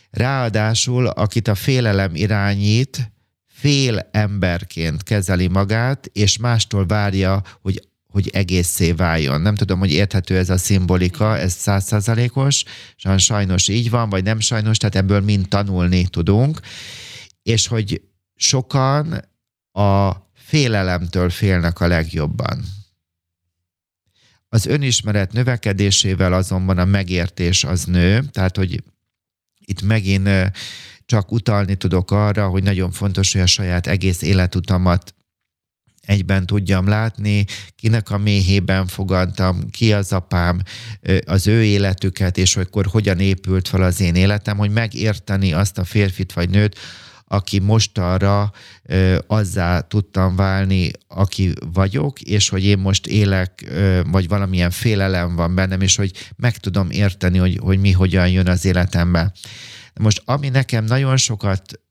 Ráadásul, 0.10 1.08
akit 1.08 1.48
a 1.48 1.56
félelem 1.56 2.15
irányít, 2.15 3.12
fél 3.48 4.10
emberként 4.12 5.04
kezeli 5.04 5.48
magát, 5.48 6.10
és 6.13 6.38
mástól 6.38 6.86
várja, 6.86 7.41
hogy 7.62 7.88
hogy 8.15 8.30
egészé 8.34 8.91
váljon. 8.91 9.41
Nem 9.41 9.56
tudom, 9.56 9.80
hogy 9.80 9.91
érthető 9.91 10.38
ez 10.38 10.50
a 10.50 10.58
szimbolika, 10.58 11.38
ez 11.38 11.54
százszázalékos, 11.54 12.63
sajnos 13.18 13.68
így 13.68 13.89
van, 13.89 14.10
vagy 14.10 14.24
nem 14.24 14.39
sajnos, 14.39 14.78
tehát 14.78 14.96
ebből 14.96 15.20
mind 15.20 15.48
tanulni 15.48 16.08
tudunk, 16.08 16.60
és 17.44 17.68
hogy 17.68 18.02
sokan 18.36 19.30
a 19.72 20.12
félelemtől 20.34 21.30
félnek 21.30 21.80
a 21.80 21.88
legjobban. 21.88 22.63
Az 24.49 24.65
önismeret 24.65 25.34
növekedésével 25.34 26.34
azonban 26.34 26.78
a 26.78 26.86
megértés 26.86 27.63
az 27.63 27.86
nő, 27.86 28.24
tehát 28.32 28.57
hogy 28.57 28.84
itt 29.65 29.82
megint 29.82 30.30
csak 31.05 31.32
utalni 31.32 31.76
tudok 31.76 32.11
arra, 32.11 32.47
hogy 32.47 32.63
nagyon 32.63 32.91
fontos, 32.91 33.34
hogy 33.34 33.41
a 33.41 33.45
saját 33.45 33.88
egész 33.88 34.22
életutamat 34.22 35.15
egyben 36.05 36.45
tudjam 36.45 36.88
látni, 36.88 37.45
kinek 37.76 38.09
a 38.09 38.17
méhében 38.17 38.88
fogadtam, 38.88 39.70
ki 39.70 39.93
az 39.93 40.13
apám, 40.13 40.61
az 41.26 41.47
ő 41.47 41.63
életüket, 41.63 42.38
és 42.38 42.55
akkor 42.55 42.86
hogyan 42.86 43.20
épült 43.20 43.67
fel 43.67 43.82
az 43.82 44.01
én 44.01 44.15
életem, 44.15 44.57
hogy 44.57 44.72
megérteni 44.72 45.53
azt 45.53 45.78
a 45.78 45.84
férfit 45.84 46.34
vagy 46.34 46.49
nőt, 46.49 46.80
aki 47.28 47.59
most 47.59 47.97
arra 47.97 48.51
azzá 49.28 49.80
tudtam 49.80 50.36
válni, 50.36 50.91
aki 51.07 51.53
vagyok, 51.73 52.21
és 52.21 52.49
hogy 52.49 52.63
én 52.63 52.78
most 52.78 53.07
élek, 53.07 53.71
vagy 54.05 54.28
valamilyen 54.28 54.71
félelem 54.71 55.36
van 55.36 55.55
bennem, 55.55 55.82
és 55.82 55.95
hogy 55.95 56.11
meg 56.36 56.57
tudom 56.57 56.89
érteni, 56.89 57.38
hogy, 57.38 57.59
hogy 57.61 57.80
mi 57.80 57.91
hogyan 57.91 58.30
jön 58.30 58.47
az 58.47 58.65
életembe. 58.65 59.34
Most 59.93 60.21
ami 60.26 60.49
nekem 60.49 60.86
nagyon 60.86 61.17
sokat 61.17 61.82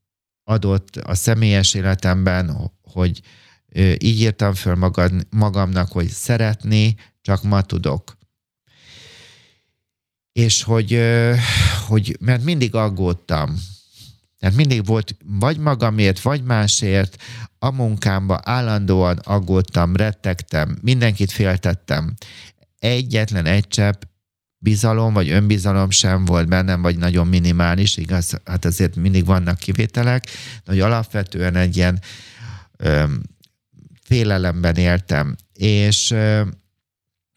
adott 0.45 0.97
a 0.97 1.15
személyes 1.15 1.75
életemben, 1.75 2.73
hogy 2.83 3.21
így 3.99 4.21
írtam 4.21 4.55
föl 4.55 4.75
magad, 4.75 5.13
magamnak, 5.31 5.93
hogy 5.93 6.09
szeretni 6.09 6.97
csak 7.23 7.43
ma 7.43 7.63
tudok. 7.63 8.17
És 10.33 10.63
hogy, 10.63 11.01
hogy 11.87 12.17
mert 12.21 12.45
mindig 12.45 12.75
aggódtam. 12.75 13.57
Tehát 14.45 14.59
mindig 14.59 14.85
volt 14.85 15.17
vagy 15.25 15.59
magamért, 15.59 16.21
vagy 16.21 16.43
másért, 16.43 17.23
a 17.59 17.71
munkámban 17.71 18.41
állandóan 18.43 19.19
aggódtam, 19.19 19.97
rettegtem, 19.97 20.79
mindenkit 20.83 21.33
féltettem. 21.33 22.15
Egyetlen 22.79 23.47
egy 23.47 23.69
csepp 23.69 24.03
bizalom 24.59 25.13
vagy 25.13 25.31
önbizalom 25.31 25.91
sem 25.91 26.25
volt 26.25 26.49
bennem, 26.49 26.83
vagy 26.83 26.99
nagyon 26.99 27.27
minimális, 27.27 27.97
igaz, 27.97 28.41
hát 28.45 28.65
azért 28.65 28.97
mindig 28.97 29.25
vannak 29.25 29.59
kivételek, 29.59 30.25
de 30.65 30.71
hogy 30.71 30.81
alapvetően 30.81 31.57
egy 31.57 31.77
ilyen 31.77 32.01
öm, 32.77 33.23
félelemben 34.03 34.75
éltem. 34.75 35.37
És, 35.53 36.15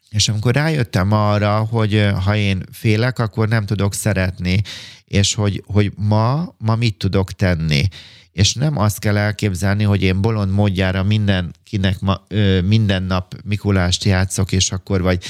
és 0.10 0.30
amikor 0.30 0.54
rájöttem 0.54 1.12
arra, 1.12 1.58
hogy 1.58 2.10
ha 2.24 2.36
én 2.36 2.64
félek, 2.72 3.20
akkor 3.20 3.48
nem 3.48 3.66
tudok 3.66 3.94
szeretni, 3.94 4.62
és 5.06 5.34
hogy, 5.34 5.64
hogy 5.66 5.92
ma, 5.96 6.56
ma 6.58 6.76
mit 6.76 6.98
tudok 6.98 7.32
tenni. 7.32 7.88
És 8.32 8.54
nem 8.54 8.78
azt 8.78 9.00
kell 9.00 9.18
elképzelni, 9.18 9.84
hogy 9.84 10.02
én 10.02 10.22
bolond 10.22 10.52
módjára 10.52 11.04
mindenkinek 11.04 12.00
ma, 12.00 12.24
minden 12.64 13.04
nap 13.04 13.36
Mikulást 13.44 14.04
játszok, 14.04 14.52
és 14.52 14.72
akkor 14.72 15.02
vagy 15.02 15.24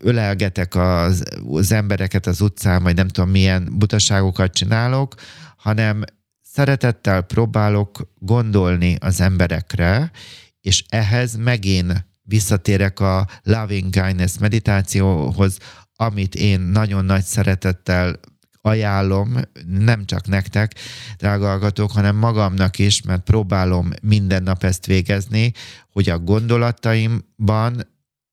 ölelgetek 0.00 0.74
az, 0.74 1.22
az 1.50 1.72
embereket 1.72 2.26
az 2.26 2.40
utcán, 2.40 2.82
vagy 2.82 2.94
nem 2.94 3.08
tudom 3.08 3.30
milyen 3.30 3.68
butaságokat 3.72 4.52
csinálok, 4.52 5.14
hanem 5.56 6.04
szeretettel 6.42 7.22
próbálok 7.22 8.08
gondolni 8.18 8.96
az 9.00 9.20
emberekre, 9.20 10.10
és 10.60 10.84
ehhez 10.88 11.36
megint 11.36 12.04
visszatérek 12.32 13.00
a 13.00 13.26
loving 13.42 13.90
kindness 13.90 14.38
meditációhoz, 14.38 15.56
amit 15.96 16.34
én 16.34 16.60
nagyon 16.60 17.04
nagy 17.04 17.24
szeretettel 17.24 18.20
ajánlom, 18.60 19.40
nem 19.66 20.04
csak 20.04 20.26
nektek, 20.26 20.74
drága 21.16 21.46
hallgatók, 21.46 21.90
hanem 21.90 22.16
magamnak 22.16 22.78
is, 22.78 23.02
mert 23.02 23.22
próbálom 23.22 23.90
minden 24.02 24.42
nap 24.42 24.64
ezt 24.64 24.86
végezni, 24.86 25.52
hogy 25.92 26.08
a 26.08 26.18
gondolataimban 26.18 27.86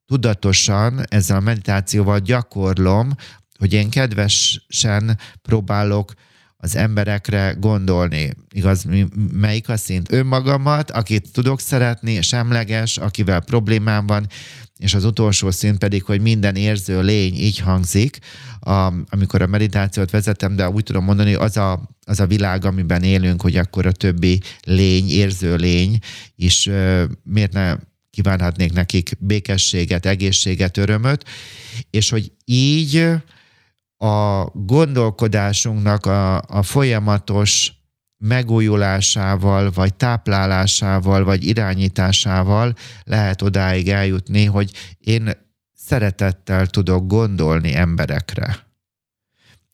tudatosan 0.06 1.06
ezzel 1.08 1.38
a 1.38 1.40
meditációval 1.40 2.20
gyakorlom, 2.20 3.10
hogy 3.58 3.74
én 3.74 3.90
kedvesen 3.90 5.18
próbálok 5.42 6.14
az 6.62 6.76
emberekre 6.76 7.56
gondolni. 7.60 8.34
Igaz, 8.52 8.86
melyik 9.32 9.70
a 9.70 9.78
szint? 9.78 10.12
Önmagamat, 10.12 10.92
akit 10.92 11.32
tudok 11.32 11.60
szeretni, 11.60 12.22
semleges, 12.22 12.98
akivel 12.98 13.40
problémám 13.42 14.06
van, 14.06 14.28
és 14.78 14.94
az 14.94 15.06
utolsó 15.06 15.52
szint 15.52 15.78
pedig, 15.78 16.04
hogy 16.04 16.22
minden 16.22 16.56
érző 16.56 17.02
lény 17.02 17.36
így 17.36 17.60
hangzik, 17.60 18.20
a, 18.60 18.94
amikor 19.10 19.42
a 19.42 19.48
meditációt 19.48 20.12
vezetem, 20.12 20.56
de 20.56 20.70
úgy 20.70 20.84
tudom 20.84 21.04
mondani, 21.04 21.34
az 21.34 21.58
a, 21.58 21.90
az 22.06 22.20
a 22.20 22.28
világ, 22.28 22.66
amiben 22.66 23.04
élünk, 23.04 23.42
hogy 23.42 23.56
akkor 23.56 23.86
a 23.86 23.92
többi 23.92 24.42
lény, 24.64 25.10
érző 25.10 25.56
lény 25.56 25.98
is 26.36 26.70
miért 27.24 27.54
ne 27.54 27.76
kívánhatnék 28.10 28.74
nekik 28.74 29.12
békességet, 29.20 30.06
egészséget, 30.06 30.78
örömöt, 30.78 31.26
és 31.90 32.10
hogy 32.10 32.32
így 32.46 33.08
a 34.02 34.46
gondolkodásunknak 34.54 36.06
a, 36.06 36.38
a 36.38 36.64
folyamatos 36.64 37.74
megújulásával, 38.18 39.72
vagy 39.72 39.94
táplálásával, 39.94 41.24
vagy 41.24 41.46
irányításával 41.46 42.76
lehet 43.04 43.42
odáig 43.42 43.90
eljutni, 43.90 44.46
hogy 44.46 44.72
én 45.00 45.32
szeretettel 45.74 46.68
tudok 46.68 47.08
gondolni 47.08 47.76
emberekre. 47.76 48.68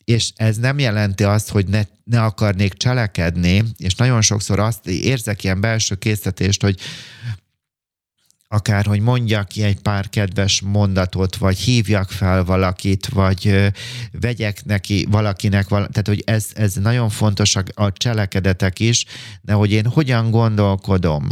És 0.03 0.31
ez 0.35 0.57
nem 0.57 0.79
jelenti 0.79 1.23
azt, 1.23 1.49
hogy 1.49 1.67
ne, 1.67 1.81
ne 2.03 2.23
akarnék 2.23 2.73
cselekedni, 2.73 3.63
és 3.77 3.95
nagyon 3.95 4.21
sokszor 4.21 4.59
azt 4.59 4.87
érzek 4.87 5.43
ilyen 5.43 5.61
belső 5.61 5.95
készítést, 5.95 6.61
hogy 6.61 6.79
akár, 8.55 8.85
hogy 8.85 8.99
mondjak 8.99 9.47
ki 9.47 9.63
egy 9.63 9.79
pár 9.79 10.09
kedves 10.09 10.61
mondatot, 10.61 11.35
vagy 11.35 11.57
hívjak 11.57 12.09
fel 12.11 12.43
valakit, 12.43 13.07
vagy 13.07 13.71
vegyek 14.11 14.65
neki 14.65 15.07
valakinek, 15.09 15.67
val- 15.67 15.91
tehát 15.91 16.07
hogy 16.07 16.23
ez, 16.25 16.47
ez 16.53 16.73
nagyon 16.73 17.09
fontos 17.09 17.55
a, 17.55 17.63
a 17.73 17.91
cselekedetek 17.91 18.79
is, 18.79 19.05
de 19.41 19.53
hogy 19.53 19.71
én 19.71 19.85
hogyan 19.85 20.31
gondolkodom. 20.31 21.27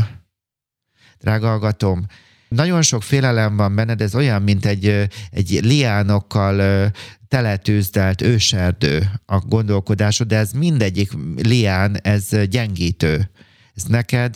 Drága 1.19 1.47
hallgatom, 1.47 2.05
nagyon 2.47 2.81
sok 2.81 3.03
félelem 3.03 3.55
van 3.55 3.75
benned, 3.75 4.01
ez 4.01 4.15
olyan, 4.15 4.41
mint 4.41 4.65
egy, 4.65 5.09
egy 5.31 5.59
liánokkal 5.61 6.91
teletűzdelt 7.27 8.21
őserdő 8.21 9.09
a 9.25 9.39
gondolkodásod, 9.39 10.27
de 10.27 10.37
ez 10.37 10.51
mindegyik 10.51 11.11
lián, 11.35 11.97
ez 12.01 12.29
gyengítő. 12.49 13.29
Ez 13.75 13.83
neked 13.83 14.35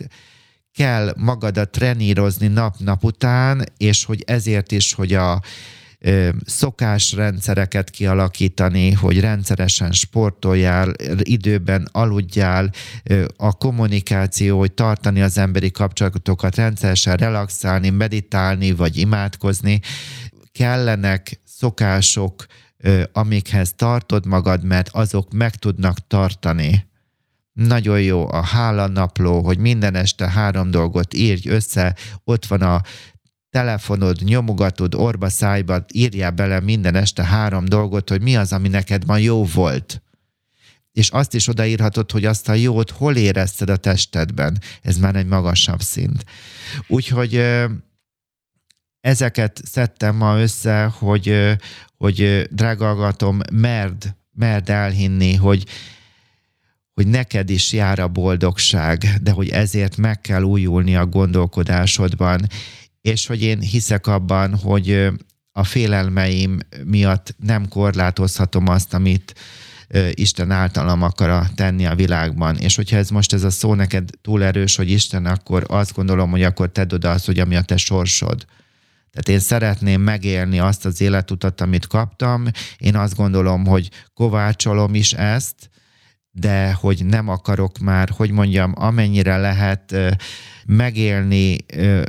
kell 0.78 1.14
magadat 1.18 1.70
trenírozni 1.70 2.48
nap-nap 2.48 3.04
után, 3.04 3.66
és 3.78 4.06
hogy 4.06 4.24
ezért 4.28 4.72
is, 4.72 4.94
hogy 4.94 5.14
a 5.14 5.42
szokásrendszereket 6.46 7.90
kialakítani, 7.90 8.92
hogy 8.92 9.20
rendszeresen 9.20 9.92
sportoljál, 9.92 10.94
időben 11.18 11.90
aludjál, 11.92 12.72
a 13.38 13.52
kommunikáció, 13.52 14.58
hogy 14.60 14.72
tartani 14.72 15.22
az 15.22 15.38
emberi 15.38 15.72
kapcsolatokat, 15.72 16.56
rendszeresen 16.56 17.16
relaxálni, 17.16 17.90
meditálni, 17.90 18.72
vagy 18.72 18.98
imádkozni. 18.98 19.80
Kellenek 20.52 21.40
szokások, 21.46 22.46
amikhez 23.12 23.74
tartod 23.76 24.26
magad, 24.26 24.64
mert 24.64 24.90
azok 24.92 25.32
meg 25.34 25.56
tudnak 25.56 26.08
tartani 26.08 26.86
nagyon 27.58 28.01
jó 28.01 28.28
a 28.30 28.41
hálanapló, 28.41 29.41
hogy 29.41 29.58
minden 29.58 29.95
este 29.95 30.30
három 30.30 30.72
dolgot 30.72 31.14
írj 31.14 31.49
össze, 31.49 31.95
ott 32.24 32.45
van 32.45 32.62
a 32.62 32.82
telefonod, 33.49 34.22
nyomogatod 34.24 34.95
orba 34.95 35.30
szájba, 35.30 35.86
írjál 35.93 36.32
bele 36.32 36.60
minden 36.60 36.95
este 36.95 37.24
három 37.24 37.66
dolgot, 37.66 38.10
hogy 38.10 38.22
mi 38.22 38.36
az, 38.36 38.53
ami 38.53 38.68
neked 38.68 39.05
ma 39.05 39.18
jó 39.18 39.45
volt. 39.45 40.01
És 40.91 41.10
azt 41.10 41.34
is 41.34 41.47
odaírhatod, 41.47 42.12
hogy 42.12 42.26
azt 42.26 42.49
a 42.49 42.53
jót 42.53 42.91
hol 42.91 43.16
érezted 43.16 43.70
a 43.70 43.78
testedben. 43.78 44.62
Ez 44.82 44.97
már 44.97 45.16
egy 45.16 45.28
magasabb 45.28 45.82
szint. 45.82 46.26
Úgyhogy 46.88 47.43
ezeket 49.01 49.62
szedtem 49.66 50.16
ma 50.16 50.39
össze, 50.39 50.84
hogy, 50.84 51.55
hogy 51.97 52.47
drágalgatom, 52.51 53.39
merd, 53.51 54.16
merd 54.32 54.70
elhinni, 54.70 55.36
hogy 55.36 55.66
hogy 56.98 57.08
neked 57.08 57.50
is 57.50 57.74
jár 57.74 58.00
a 58.00 58.08
boldogság, 58.08 59.10
de 59.22 59.32
hogy 59.32 59.50
ezért 59.50 59.98
meg 59.98 60.22
kell 60.22 60.41
újulni 60.41 60.95
a 60.95 61.06
gondolkodásodban, 61.06 62.48
és 63.02 63.26
hogy 63.26 63.41
én 63.41 63.60
hiszek 63.60 64.08
abban, 64.08 64.56
hogy 64.56 65.08
a 65.52 65.64
félelmeim 65.64 66.58
miatt 66.86 67.36
nem 67.43 67.68
korlátozhatom 67.68 68.68
azt, 68.68 68.93
amit 68.93 69.34
Isten 70.12 70.52
általam 70.52 71.02
akar 71.02 71.50
tenni 71.56 71.86
a 71.86 71.95
világban. 71.95 72.56
És 72.56 72.76
hogyha 72.76 72.98
ez 72.98 73.10
most 73.10 73.34
ez 73.34 73.43
a 73.43 73.50
szó 73.50 73.74
neked 73.74 74.10
túl 74.22 74.43
erős, 74.43 74.76
hogy 74.76 74.91
Isten, 74.91 75.26
akkor 75.26 75.66
azt 75.68 75.93
gondolom, 75.93 76.30
hogy 76.30 76.43
akkor 76.43 76.70
tedd 76.70 76.93
oda 76.93 77.12
azt, 77.12 77.26
hogy 77.26 77.39
ami 77.39 77.56
a 77.56 77.62
te 77.62 77.78
sorsod. 77.78 78.45
Tehát 79.12 79.30
én 79.30 79.39
szeretném 79.39 80.02
megélni 80.02 80.60
azt 80.60 80.86
az 80.86 81.02
életutat, 81.02 81.62
amit 81.62 81.88
kaptam. 81.88 82.45
Én 82.78 82.95
azt 82.95 83.16
gondolom, 83.16 83.66
hogy 83.66 83.89
kovácsolom 84.14 84.95
is 84.95 85.14
ezt, 85.14 85.70
de 86.40 86.74
hogy 86.74 87.06
nem 87.06 87.28
akarok 87.28 87.78
már, 87.78 88.10
hogy 88.10 88.32
mondjam, 88.32 88.74
amennyire 88.76 89.38
lehet 89.38 89.96
megélni 90.66 91.58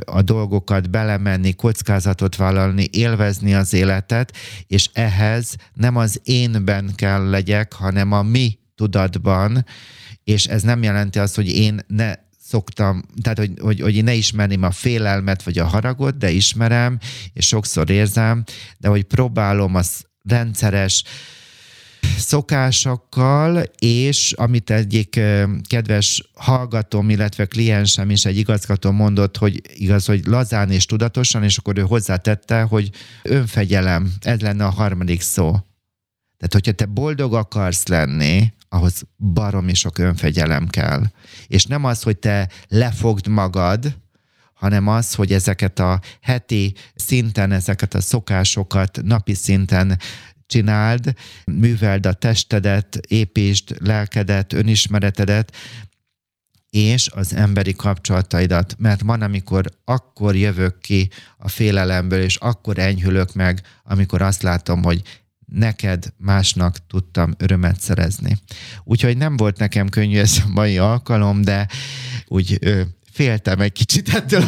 a 0.05 0.21
dolgokat, 0.21 0.89
belemenni, 0.89 1.53
kockázatot 1.53 2.35
vállalni, 2.35 2.87
élvezni 2.91 3.53
az 3.53 3.73
életet, 3.73 4.35
és 4.67 4.89
ehhez 4.93 5.55
nem 5.73 5.95
az 5.95 6.21
énben 6.23 6.91
kell 6.95 7.29
legyek, 7.29 7.73
hanem 7.73 8.11
a 8.11 8.21
mi 8.21 8.59
tudatban, 8.75 9.65
és 10.23 10.45
ez 10.45 10.61
nem 10.61 10.83
jelenti 10.83 11.19
azt, 11.19 11.35
hogy 11.35 11.47
én 11.47 11.79
ne 11.87 12.13
szoktam, 12.41 13.03
tehát 13.21 13.37
hogy, 13.37 13.51
hogy, 13.61 13.81
hogy 13.81 13.95
én 13.95 14.03
ne 14.03 14.13
ismerném 14.13 14.63
a 14.63 14.71
félelmet 14.71 15.43
vagy 15.43 15.57
a 15.57 15.65
haragot, 15.65 16.17
de 16.17 16.29
ismerem, 16.29 16.97
és 17.33 17.47
sokszor 17.47 17.89
érzem, 17.89 18.43
de 18.77 18.87
hogy 18.87 19.03
próbálom 19.03 19.75
az 19.75 20.05
rendszeres 20.23 21.03
szokásokkal, 22.17 23.63
és 23.79 24.31
amit 24.31 24.69
egyik 24.69 25.19
kedves 25.67 26.29
hallgatóm, 26.33 27.09
illetve 27.09 27.45
kliensem 27.45 28.09
is 28.09 28.25
egy 28.25 28.37
igazgató 28.37 28.91
mondott, 28.91 29.37
hogy 29.37 29.61
igaz, 29.73 30.05
hogy 30.05 30.25
lazán 30.25 30.71
és 30.71 30.85
tudatosan, 30.85 31.43
és 31.43 31.57
akkor 31.57 31.77
ő 31.77 31.81
hozzátette, 31.81 32.61
hogy 32.61 32.89
önfegyelem, 33.23 34.13
ez 34.19 34.39
lenne 34.39 34.65
a 34.65 34.69
harmadik 34.69 35.21
szó. 35.21 35.49
Tehát, 36.37 36.53
hogyha 36.53 36.71
te 36.71 36.85
boldog 36.85 37.33
akarsz 37.33 37.87
lenni, 37.87 38.53
ahhoz 38.69 39.01
baromi 39.33 39.73
sok 39.73 39.97
önfegyelem 39.97 40.67
kell. 40.67 41.03
És 41.47 41.65
nem 41.65 41.83
az, 41.83 42.01
hogy 42.01 42.17
te 42.17 42.49
lefogd 42.67 43.27
magad, 43.27 43.97
hanem 44.53 44.87
az, 44.87 45.13
hogy 45.13 45.33
ezeket 45.33 45.79
a 45.79 45.99
heti 46.21 46.73
szinten, 46.95 47.51
ezeket 47.51 47.93
a 47.93 48.01
szokásokat 48.01 48.99
napi 49.03 49.33
szinten 49.33 49.99
csináld, 50.49 51.13
műveld 51.45 52.05
a 52.05 52.13
testedet, 52.13 52.95
építsd 53.07 53.75
lelkedet, 53.79 54.53
önismeretedet, 54.53 55.55
és 56.69 57.09
az 57.13 57.33
emberi 57.33 57.73
kapcsolataidat, 57.73 58.75
mert 58.77 59.01
van, 59.01 59.21
amikor 59.21 59.65
akkor 59.85 60.35
jövök 60.35 60.79
ki 60.79 61.09
a 61.37 61.49
félelemből, 61.49 62.21
és 62.21 62.35
akkor 62.35 62.77
enyhülök 62.77 63.33
meg, 63.33 63.61
amikor 63.83 64.21
azt 64.21 64.41
látom, 64.41 64.83
hogy 64.83 65.01
neked, 65.45 66.13
másnak 66.17 66.87
tudtam 66.87 67.33
örömet 67.37 67.79
szerezni. 67.79 68.37
Úgyhogy 68.83 69.17
nem 69.17 69.37
volt 69.37 69.57
nekem 69.57 69.89
könnyű 69.89 70.17
ez 70.17 70.37
a 70.45 70.49
mai 70.49 70.77
alkalom, 70.77 71.41
de 71.41 71.67
úgy 72.27 72.59
féltem 73.19 73.59
egy 73.59 73.71
kicsit 73.71 74.09
ettől, 74.19 74.43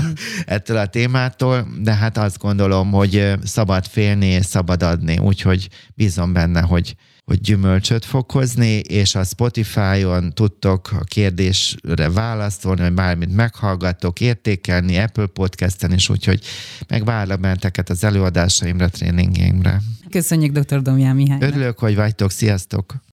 ettől 0.46 0.78
a 0.78 0.86
témától, 0.86 1.68
de 1.82 1.94
hát 1.94 2.18
azt 2.18 2.38
gondolom, 2.38 2.92
hogy 2.92 3.34
szabad 3.44 3.86
félni 3.86 4.26
és 4.26 4.46
szabad 4.46 4.84
adni, 4.84 5.18
úgyhogy 5.18 5.70
bízom 5.96 6.34
benne, 6.34 6.62
hogy, 6.62 6.96
hogy 7.26 7.42
gyümölcsöt 7.42 8.06
fog 8.06 8.32
hozni, 8.32 8.78
és 8.78 9.16
a 9.16 9.24
Spotify-on 9.24 10.34
tudtok 10.34 10.92
a 10.92 11.04
kérdésre 11.04 12.10
válaszolni, 12.10 12.82
vagy 12.82 12.94
bármit 12.94 13.36
meghallgattok, 13.36 14.20
értékelni, 14.20 14.98
Apple 14.98 15.26
Podcast-en 15.26 15.94
is, 15.94 16.10
úgyhogy 16.10 16.42
megvárlak 16.88 17.40
benteket 17.40 17.90
az 17.90 18.04
előadásaimra, 18.04 18.90
tréningeimre. 18.90 19.82
Köszönjük 20.10 20.58
dr. 20.58 20.82
Domján 20.82 21.16
Mihály. 21.16 21.40
Örülök, 21.42 21.80
hogy 21.80 21.96
vagytok, 21.96 22.32
sziasztok! 22.32 23.02